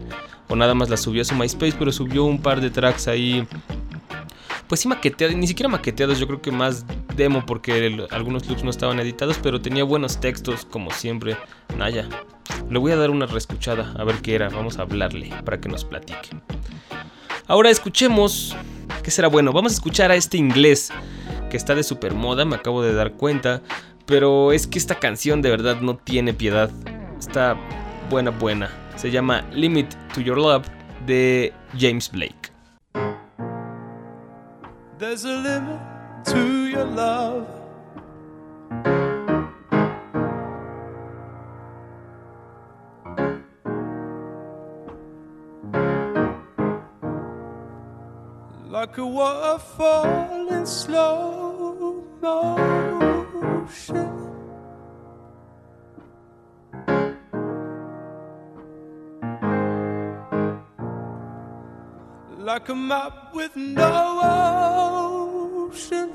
[0.48, 3.46] o nada más la subió a su MySpace, pero subió un par de tracks ahí
[4.68, 6.84] pues sí maqueteados, ni siquiera maqueteados, yo creo que más
[7.16, 11.36] demo porque algunos loops no estaban editados, pero tenía buenos textos como siempre.
[11.76, 12.06] Naya,
[12.68, 15.70] le voy a dar una reescuchada a ver qué era, vamos a hablarle para que
[15.70, 16.28] nos platique.
[17.46, 18.54] Ahora escuchemos,
[19.02, 19.54] ¿qué será bueno?
[19.54, 20.92] Vamos a escuchar a este inglés
[21.50, 23.62] que está de super moda, me acabo de dar cuenta,
[24.04, 26.70] pero es que esta canción de verdad no tiene piedad.
[27.18, 27.56] Está
[28.10, 28.70] buena, buena.
[28.96, 30.77] Se llama Limit to Your Love
[31.08, 32.50] de James Blake.
[34.98, 35.80] There's a limit
[36.26, 37.46] to your love.
[48.68, 54.07] Like a waterfall in slow motion.
[62.48, 64.20] Like a map with no
[65.70, 66.10] ocean.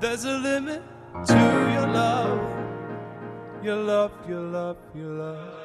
[0.00, 0.82] There's a limit
[1.26, 1.34] to
[1.74, 2.40] your love,
[3.62, 5.61] your love, your love, your love.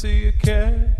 [0.00, 0.96] To your care.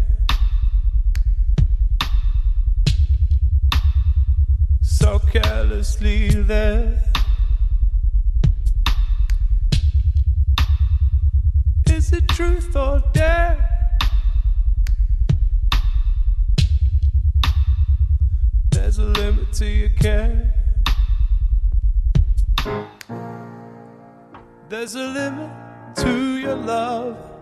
[4.83, 7.03] So carelessly there.
[11.87, 13.57] Is it truth or dare?
[18.71, 20.53] There's a limit to your care.
[24.69, 25.51] There's a limit
[25.97, 27.40] to your love.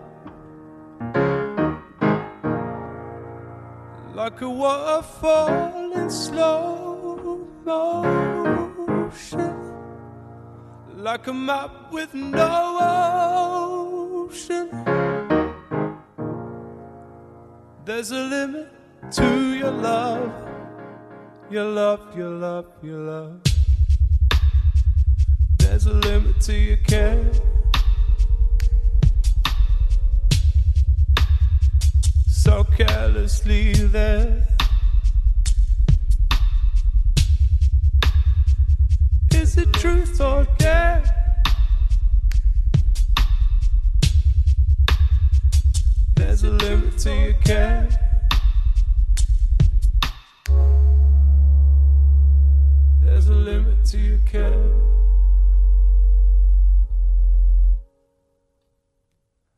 [4.29, 8.93] Like a waterfall in slow motion,
[10.95, 12.77] like a map with no
[14.29, 14.69] ocean.
[17.85, 18.71] There's a limit
[19.13, 20.31] to your love,
[21.49, 23.41] your love, your love, your love.
[25.57, 27.31] There's a limit to your care.
[32.49, 34.47] So carelessly there.
[39.31, 41.03] Is it truth or dare?
[46.15, 47.87] There's a limit to your care.
[53.03, 54.65] There's a limit to your care.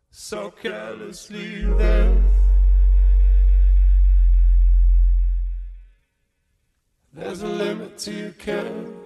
[0.09, 2.30] So carelessly there.
[8.01, 9.00] To your care.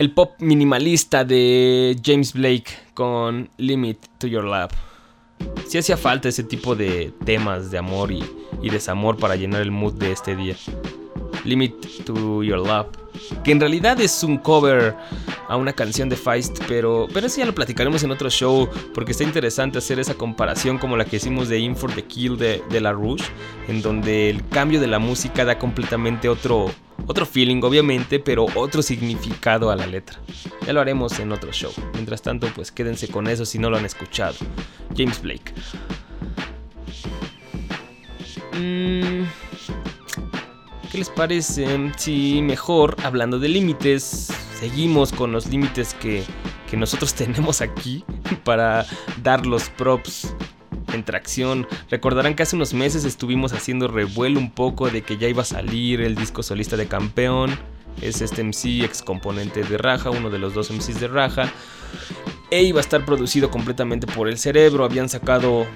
[0.00, 4.72] El pop minimalista de James Blake con Limit to Your Love.
[5.68, 8.24] Si hacía falta ese tipo de temas de amor y,
[8.62, 10.56] desamor para llenar el mood de este día.
[11.44, 12.86] Limit to Your Love
[13.44, 14.94] que en realidad es un cover
[15.48, 19.12] a una canción de Feist, pero, pero eso ya lo platicaremos en otro show, porque
[19.12, 22.62] está interesante hacer esa comparación como la que hicimos de In for the Kill de,
[22.70, 23.24] de La Rouge,
[23.68, 26.70] en donde el cambio de la música da completamente otro,
[27.06, 30.18] otro feeling, obviamente, pero otro significado a la letra.
[30.66, 31.72] Ya lo haremos en otro show.
[31.94, 34.36] Mientras tanto, pues quédense con eso si no lo han escuchado.
[34.96, 35.52] James Blake.
[38.54, 39.24] Mmm...
[40.90, 44.28] ¿Qué les parece si mejor, hablando de límites,
[44.58, 46.24] seguimos con los límites que,
[46.68, 48.04] que nosotros tenemos aquí
[48.42, 48.84] para
[49.22, 50.34] dar los props
[50.94, 51.66] en tracción.
[51.90, 55.46] Recordarán que hace unos meses estuvimos haciendo revuelo un poco de que ya iba a
[55.46, 57.50] salir el disco solista de campeón.
[58.00, 61.52] Es este MC ex componente de Raja, uno de los dos MCs de Raja.
[62.50, 64.84] E iba a estar producido completamente por el cerebro.
[64.84, 65.66] Habían sacado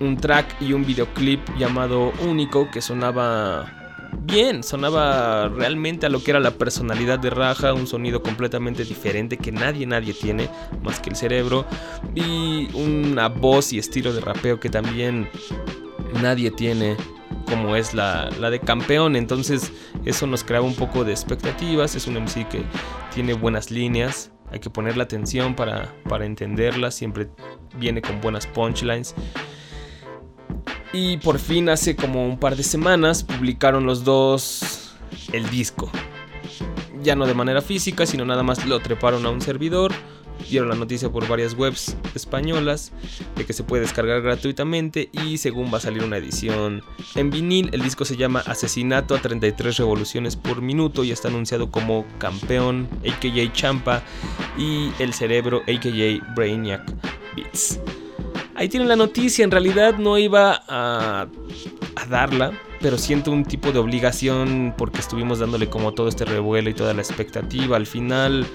[0.00, 3.81] un track y un videoclip llamado Único que sonaba
[4.20, 9.36] bien, sonaba realmente a lo que era la personalidad de Raja, un sonido completamente diferente
[9.36, 10.48] que nadie, nadie tiene
[10.82, 11.64] más que el cerebro,
[12.14, 15.28] y una voz y estilo de rapeo que también
[16.20, 16.96] nadie tiene
[17.48, 19.16] como es la, la, de campeón.
[19.16, 19.72] Entonces
[20.04, 21.94] eso nos creaba un poco de expectativas.
[21.94, 22.62] Es un MC que
[23.14, 24.32] tiene buenas líneas.
[24.50, 26.90] Hay que ponerle atención para, para entenderla.
[26.90, 27.28] Siempre
[27.78, 29.14] viene con buenas punchlines.
[30.92, 34.92] Y por fin hace como un par de semanas publicaron los dos
[35.32, 35.90] el disco.
[37.02, 39.92] Ya no de manera física, sino nada más lo treparon a un servidor.
[40.50, 42.92] Dieron la noticia por varias webs españolas
[43.36, 46.82] de que se puede descargar gratuitamente y según va a salir una edición
[47.14, 51.70] en vinil, el disco se llama Asesinato a 33 revoluciones por minuto y está anunciado
[51.70, 54.02] como Campeón, AKJ Champa
[54.58, 56.92] y El Cerebro, AKJ Brainiac
[57.36, 57.78] Beats.
[58.62, 61.26] Ahí tienen la noticia, en realidad no iba a,
[62.08, 66.74] darla, pero siento un tipo de obligación porque estuvimos dándole como todo este revuelo y
[66.74, 67.76] toda la expectativa.
[67.76, 68.46] Al final,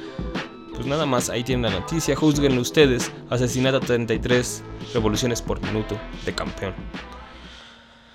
[0.73, 3.11] pues nada más, ahí tienen la noticia, juzguenlo ustedes.
[3.29, 6.73] Asesinato 33 revoluciones por minuto de campeón.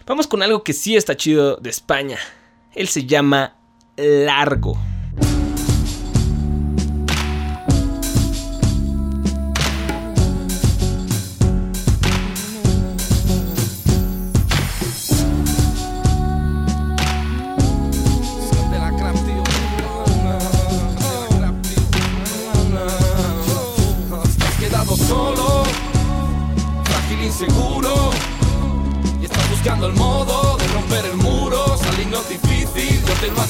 [0.06, 2.16] Vamos con algo que sí está chido de España.
[2.74, 3.58] Él se llama
[3.98, 4.78] Largo.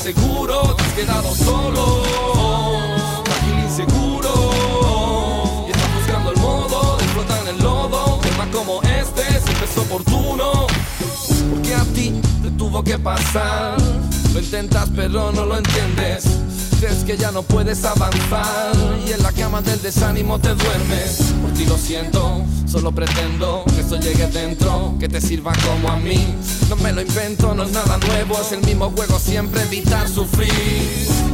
[0.03, 2.03] Seguro, te has quedado solo,
[3.24, 5.64] frágil inseguro.
[5.68, 8.18] Y estás buscando el modo de flotar en el lodo.
[8.20, 10.66] Tema como este siempre es oportuno.
[11.51, 13.76] Porque a ti te tuvo que pasar.
[14.34, 16.24] Lo intentas pero no lo entiendes
[16.80, 18.72] crees que ya no puedes avanzar
[19.07, 21.32] y en la cama del desánimo te duermes.
[21.40, 25.96] Por ti lo siento, solo pretendo que esto llegue dentro, que te sirva como a
[25.96, 26.34] mí.
[26.70, 30.50] No me lo invento, no es nada nuevo, es el mismo juego siempre evitar sufrir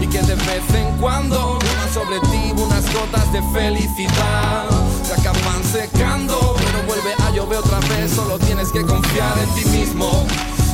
[0.00, 1.60] y que de vez en cuando
[1.94, 4.66] sobre ti unas gotas de felicidad
[5.04, 9.68] se acaban secando, pero vuelve a llover otra vez, solo tienes que confiar en ti
[9.70, 10.26] mismo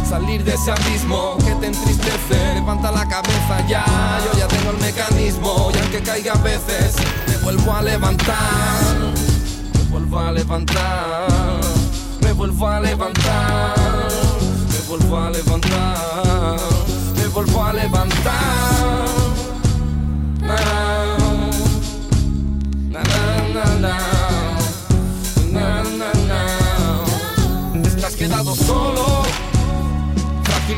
[0.08, 2.54] salir de ese abismo que te entristece.
[2.54, 3.84] Levanta la cabeza ya,
[4.24, 5.72] yo ya tengo el mecanismo.
[5.74, 6.94] Y aunque caiga a veces,
[7.26, 8.93] me vuelvo a levantar.
[10.14, 11.60] Me vuelvo a levantar.
[12.22, 13.74] Me vuelvo a levantar.
[14.70, 16.58] Me vuelvo a levantar.
[17.16, 19.08] Me vuelvo a levantar.
[20.40, 20.56] Na,
[22.92, 23.02] na,
[23.52, 23.98] na, na,
[25.50, 26.40] na, na, na.
[28.16, 29.24] Quedado solo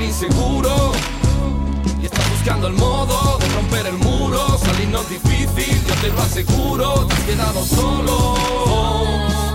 [0.01, 0.93] inseguro
[2.07, 4.59] y estás buscando el modo de romper el muro.
[4.59, 7.07] Salir no es difícil, yo te lo aseguro.
[7.07, 8.35] Te has quedado solo,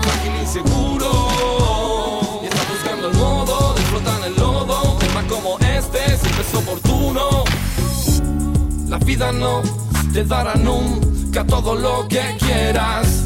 [0.02, 1.10] frágil inseguro
[2.42, 4.98] y estás buscando el modo de flotar en el lodo.
[4.98, 7.44] Temas como este siempre es oportuno.
[8.88, 9.62] La vida no
[10.12, 13.24] te dará nunca todo lo que quieras.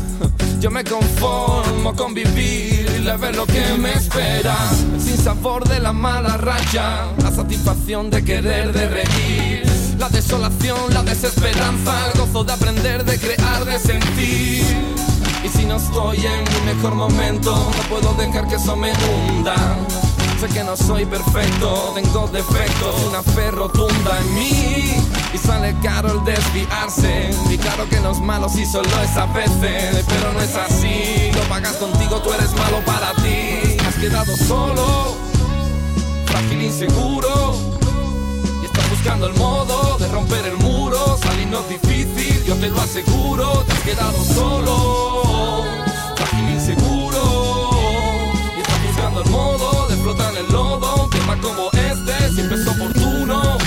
[0.66, 4.56] Yo me conformo con vivir y ver lo que me espera.
[4.98, 9.62] sin sabor de la mala racha, la satisfacción de querer, de reír.
[9.96, 14.64] La desolación, la desesperanza, el gozo de aprender, de crear, de sentir.
[15.44, 19.54] Y si no estoy en mi mejor momento, no puedo dejar que eso me hunda.
[20.40, 24.94] Sé que no soy perfecto, tengo defectos, una fe rotunda en mí.
[25.32, 27.30] Y sale caro el desviarse.
[27.50, 31.30] Y claro que no es malo si solo es a veces, pero no es así.
[31.32, 33.78] Lo pagas contigo, tú eres malo para ti.
[33.88, 35.16] Has quedado solo,
[36.26, 37.56] frágil, inseguro.
[38.62, 41.16] Y estás buscando el modo de romper el muro.
[41.16, 43.64] Salir no es difícil, yo te lo aseguro.
[43.66, 45.64] Te has quedado solo,
[46.14, 48.10] frágil, inseguro.
[48.54, 49.85] Y estás buscando el modo
[50.38, 51.08] el lodo.
[51.10, 53.58] Tema como este siempre es oportuno.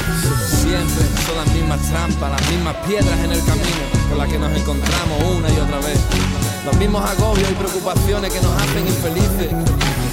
[0.49, 4.51] Siempre son las mismas trampas, las mismas piedras en el camino con las que nos
[4.51, 5.99] encontramos una y otra vez.
[6.65, 9.53] Los mismos agobios y preocupaciones que nos hacen infelices.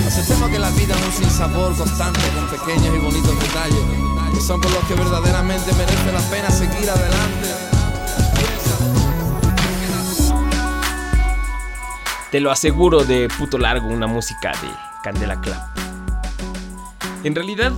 [0.07, 4.61] Aceptemos que la vida es un sinsabor constante con pequeños y bonitos detalles que son
[4.61, 7.49] por los que verdaderamente merece la pena seguir adelante.
[12.31, 14.69] Te lo aseguro de puto largo, una música de
[15.03, 15.76] Candela Club.
[17.27, 17.73] En realidad,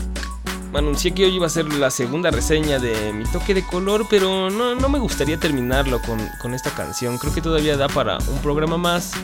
[0.75, 4.51] anuncié que hoy iba a ser la segunda reseña de mi toque de color, pero
[4.51, 7.17] no, no me gustaría terminarlo con, con esta canción.
[7.17, 9.15] Creo que todavía da para un programa más.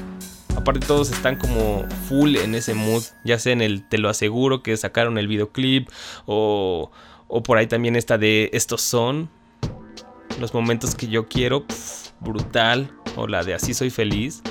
[0.56, 4.62] Aparte todos están como full en ese mood, ya sea en el Te lo aseguro
[4.62, 5.90] que sacaron el videoclip
[6.24, 6.90] o,
[7.28, 9.28] o por ahí también esta de Estos son
[10.40, 11.66] los momentos que yo quiero,
[12.20, 14.42] brutal, o la de Así soy feliz.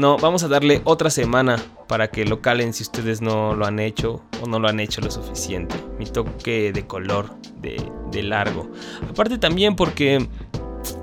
[0.00, 3.78] No, vamos a darle otra semana para que lo calen si ustedes no lo han
[3.78, 5.74] hecho o no lo han hecho lo suficiente.
[5.98, 7.28] Mi toque de color,
[7.60, 7.76] de,
[8.10, 8.70] de largo.
[9.10, 10.20] Aparte también porque...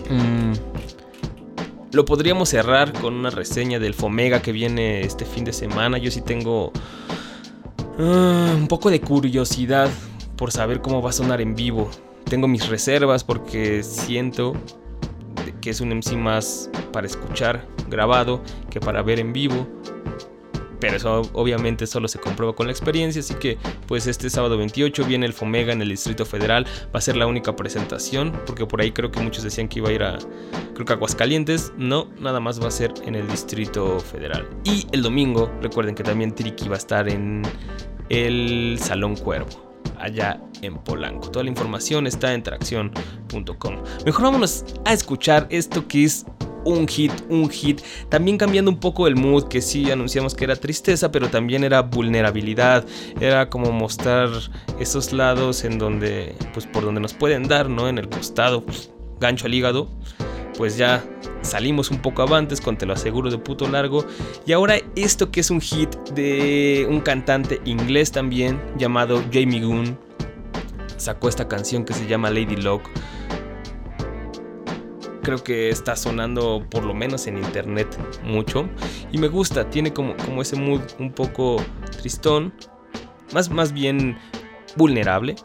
[0.09, 0.53] mm,
[1.91, 5.99] lo podríamos cerrar con una reseña del Fomega que viene este fin de semana.
[5.99, 6.71] Yo sí tengo
[7.99, 9.91] ah, un poco de curiosidad
[10.37, 11.91] por saber cómo va a sonar en vivo.
[12.23, 14.53] Tengo mis reservas porque siento
[15.67, 19.67] que es un MC más para escuchar grabado que para ver en vivo.
[20.79, 25.03] Pero eso obviamente solo se comprueba con la experiencia, así que pues este sábado 28
[25.03, 26.65] viene el Fomega en el Distrito Federal,
[26.95, 29.89] va a ser la única presentación, porque por ahí creo que muchos decían que iba
[29.89, 30.17] a ir a,
[30.73, 34.47] creo que a Aguascalientes, no, nada más va a ser en el Distrito Federal.
[34.63, 37.41] Y el domingo, recuerden que también Triki va a estar en
[38.07, 39.66] el Salón Cuervo
[39.99, 41.29] allá en Polanco.
[41.29, 43.75] Toda la información está en tracción.com.
[44.05, 46.25] Mejor vámonos a escuchar esto que es
[46.65, 47.81] un hit, un hit.
[48.09, 51.81] También cambiando un poco el mood, que sí anunciamos que era tristeza, pero también era
[51.81, 52.85] vulnerabilidad.
[53.19, 54.29] Era como mostrar
[54.79, 57.87] esos lados en donde, pues por donde nos pueden dar, ¿no?
[57.87, 59.89] En el costado, pues, gancho al hígado.
[60.57, 61.05] Pues ya
[61.43, 64.05] salimos un poco avantes con Te lo aseguro de puto largo.
[64.45, 69.97] Y ahora esto que es un hit de un cantante inglés también llamado Jamie Goon.
[70.97, 72.81] Sacó esta canción que se llama Lady Luck.
[75.21, 77.87] Creo que está sonando por lo menos en internet
[78.23, 78.67] mucho.
[79.11, 81.57] Y me gusta, tiene como, como ese mood un poco
[81.99, 82.51] tristón.
[83.31, 84.17] Más, más bien
[84.75, 85.35] vulnerable.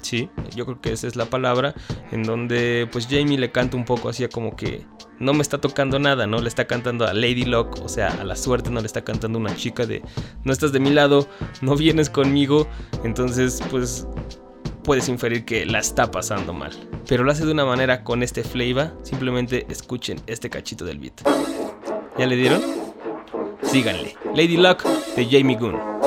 [0.00, 1.74] Sí, yo creo que esa es la palabra.
[2.12, 4.86] En donde pues Jamie le canta un poco así como que
[5.18, 6.40] no me está tocando nada, ¿no?
[6.40, 9.38] Le está cantando a Lady Luck, o sea, a la suerte no le está cantando
[9.38, 10.02] una chica de
[10.44, 11.28] no estás de mi lado,
[11.60, 12.68] no vienes conmigo.
[13.04, 14.06] Entonces, pues
[14.84, 16.72] puedes inferir que la está pasando mal.
[17.06, 18.96] Pero lo hace de una manera con este flavor.
[19.02, 21.20] Simplemente escuchen este cachito del beat.
[22.18, 22.62] ¿Ya le dieron?
[23.62, 24.16] Síganle.
[24.34, 24.84] Lady Luck
[25.14, 25.97] de Jamie Goon.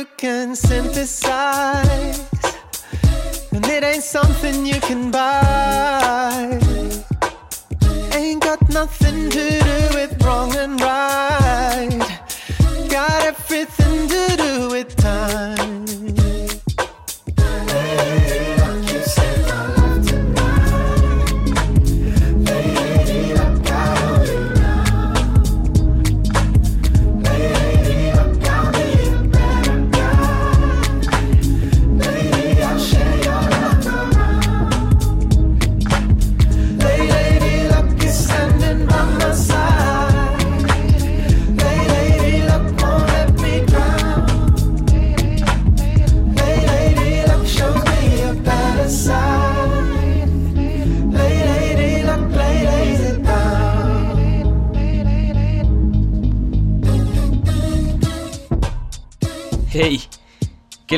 [0.00, 2.20] You can synthesize,
[3.52, 5.39] and it ain't something you can buy.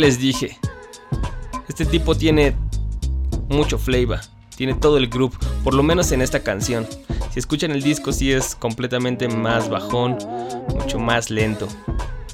[0.03, 0.59] Les dije?
[1.69, 2.57] Este tipo tiene
[3.49, 4.19] mucho flavor,
[4.57, 6.89] tiene todo el groove, por lo menos en esta canción.
[7.33, 10.19] Si escuchan el disco sí es completamente más bajón,
[10.75, 11.69] mucho más lento.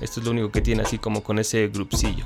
[0.01, 2.25] Esto es lo único que tiene así como con ese groupcillo.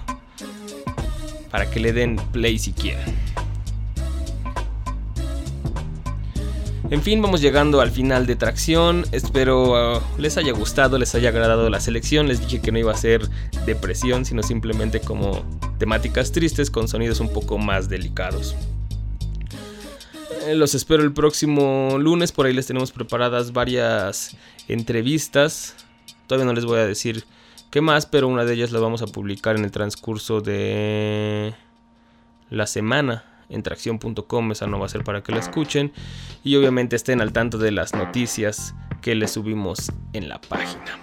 [1.51, 3.13] Para que le den play si quieren.
[6.93, 9.07] En fin, vamos llegando al final de Tracción.
[9.13, 12.29] Espero uh, les haya gustado, les haya agradado la selección.
[12.29, 13.31] Les dije que no iba a ser
[13.65, 15.43] depresión, sino simplemente como
[15.79, 18.55] temáticas tristes con sonidos un poco más delicados.
[20.47, 22.31] Eh, Los espero el próximo lunes.
[22.31, 24.37] Por ahí les tenemos preparadas varias
[24.69, 25.75] entrevistas.
[26.27, 27.25] Todavía no les voy a decir
[27.71, 31.55] qué más, pero una de ellas la vamos a publicar en el transcurso de
[32.51, 35.93] la semana en tracción.com, esa no va a ser para que la escuchen
[36.43, 40.99] y obviamente estén al tanto de las noticias que les subimos en la página.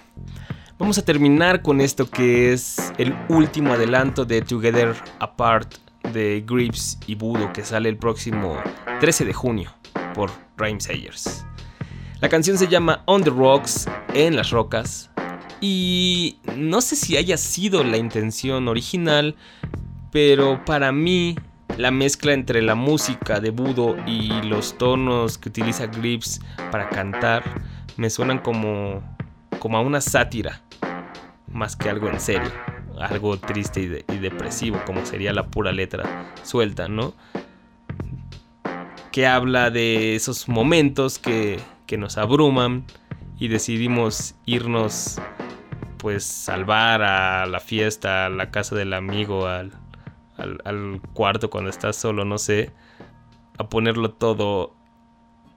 [0.78, 5.74] Vamos a terminar con esto que es el último adelanto de Together Apart
[6.12, 8.56] de Grips y Budo que sale el próximo
[9.00, 9.74] 13 de junio
[10.14, 11.44] por Rhyme Sayers.
[12.20, 15.10] La canción se llama On the Rocks, en las rocas,
[15.60, 19.36] y no sé si haya sido la intención original,
[20.10, 21.36] pero para mí
[21.78, 26.40] la mezcla entre la música de Budo y los tonos que utiliza Grips
[26.70, 27.42] para cantar
[27.96, 29.02] me suenan como,
[29.58, 30.60] como a una sátira,
[31.52, 32.50] más que algo en serio,
[32.98, 37.14] algo triste y, de- y depresivo, como sería la pura letra suelta, ¿no?
[39.12, 42.84] Que habla de esos momentos que, que nos abruman
[43.38, 45.20] y decidimos irnos,
[45.98, 49.72] pues, salvar a la fiesta, a la casa del amigo, al,
[50.40, 52.72] al, cuarto cuando estás solo, no sé,
[53.58, 54.74] a ponerlo todo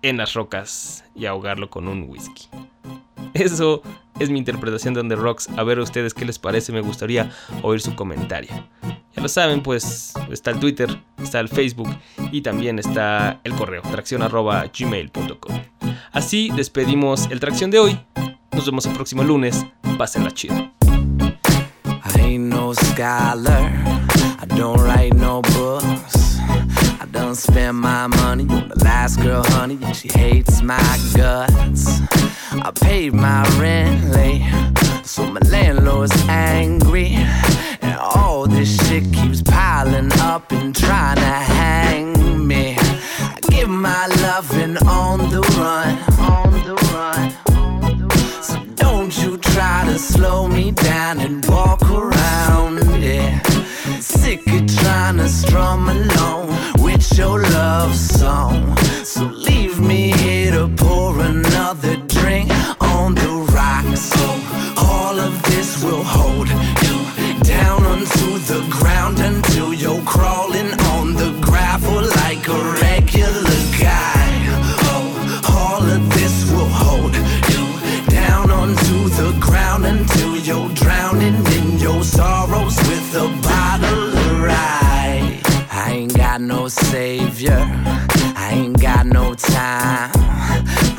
[0.02, 2.48] en las rocas y ahogarlo con un whisky.
[3.34, 3.82] Eso
[4.20, 5.50] es mi interpretación de On The Rocks.
[5.58, 7.32] A ver a ustedes qué les parece, me gustaría
[7.62, 8.52] oír su comentario.
[9.16, 10.90] Ya lo saben, pues está el Twitter,
[11.22, 11.90] está el Facebook
[12.32, 15.62] y también está el correo, tracción.gmail.com.
[16.12, 18.00] Así despedimos el tracción de hoy.
[18.52, 19.66] Nos vemos el próximo lunes.
[19.98, 20.83] Pásenla chido.
[22.18, 23.72] Ain't no scholar.
[24.40, 26.38] I don't write no books.
[27.02, 29.78] I don't spend my money on the last girl, honey.
[29.84, 30.78] and She hates my
[31.16, 32.02] guts.
[32.52, 34.44] I paid my rent late,
[35.04, 37.16] so my landlord's angry.
[37.82, 42.76] And all this shit keeps piling up and trying to hang me.
[42.78, 45.98] I give my loving on the run,
[55.34, 58.78] strum along with your love song.
[59.04, 59.43] So
[86.48, 87.60] no savior,
[88.36, 90.12] I ain't got no time.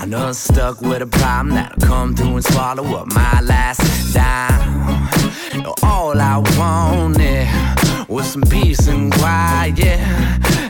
[0.00, 4.14] I know I'm stuck with a problem that'll come through and swallow up my last
[4.14, 5.62] dime.
[5.62, 10.00] Know, all I wanted was some peace and quiet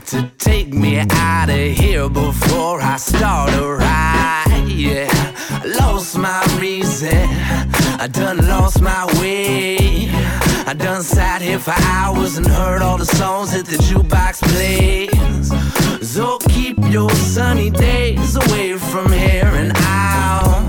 [0.07, 4.68] to take me out of here before I start a riot.
[4.68, 7.29] Yeah, I lost my reason,
[8.01, 10.11] I done lost my way.
[10.67, 16.11] I done sat here for hours and heard all the songs that the jukebox plays.
[16.15, 20.64] So keep your sunny days away from here and I'll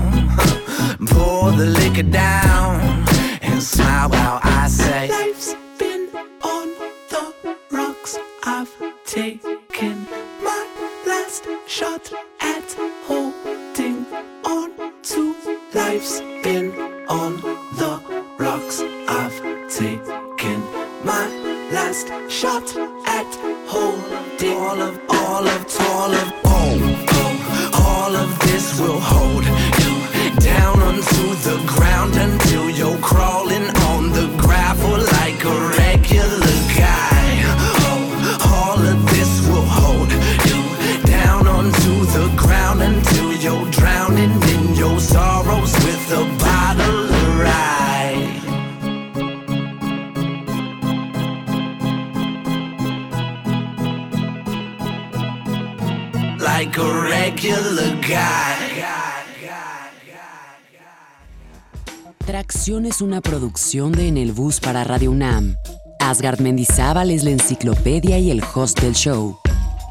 [63.72, 65.56] de En el Bus para Radio UNAM.
[65.98, 69.36] Asgard Mendizábal es la enciclopedia y el host del show.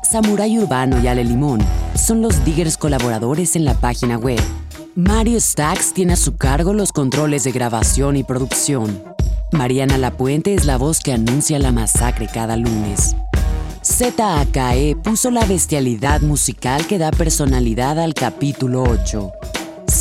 [0.09, 1.59] Samurai Urbano y Ale Limón
[1.93, 4.39] son los diggers colaboradores en la página web.
[4.95, 9.03] Mario Stacks tiene a su cargo los controles de grabación y producción.
[9.51, 13.13] Mariana Lapuente es la voz que anuncia la masacre cada lunes.
[13.83, 19.33] ZAKE puso la bestialidad musical que da personalidad al capítulo 8.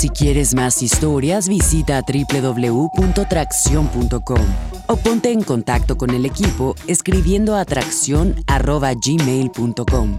[0.05, 4.47] Si quieres más historias, visita www.tracción.com
[4.87, 10.19] o ponte en contacto con el equipo escribiendo a tracción.gmail.com.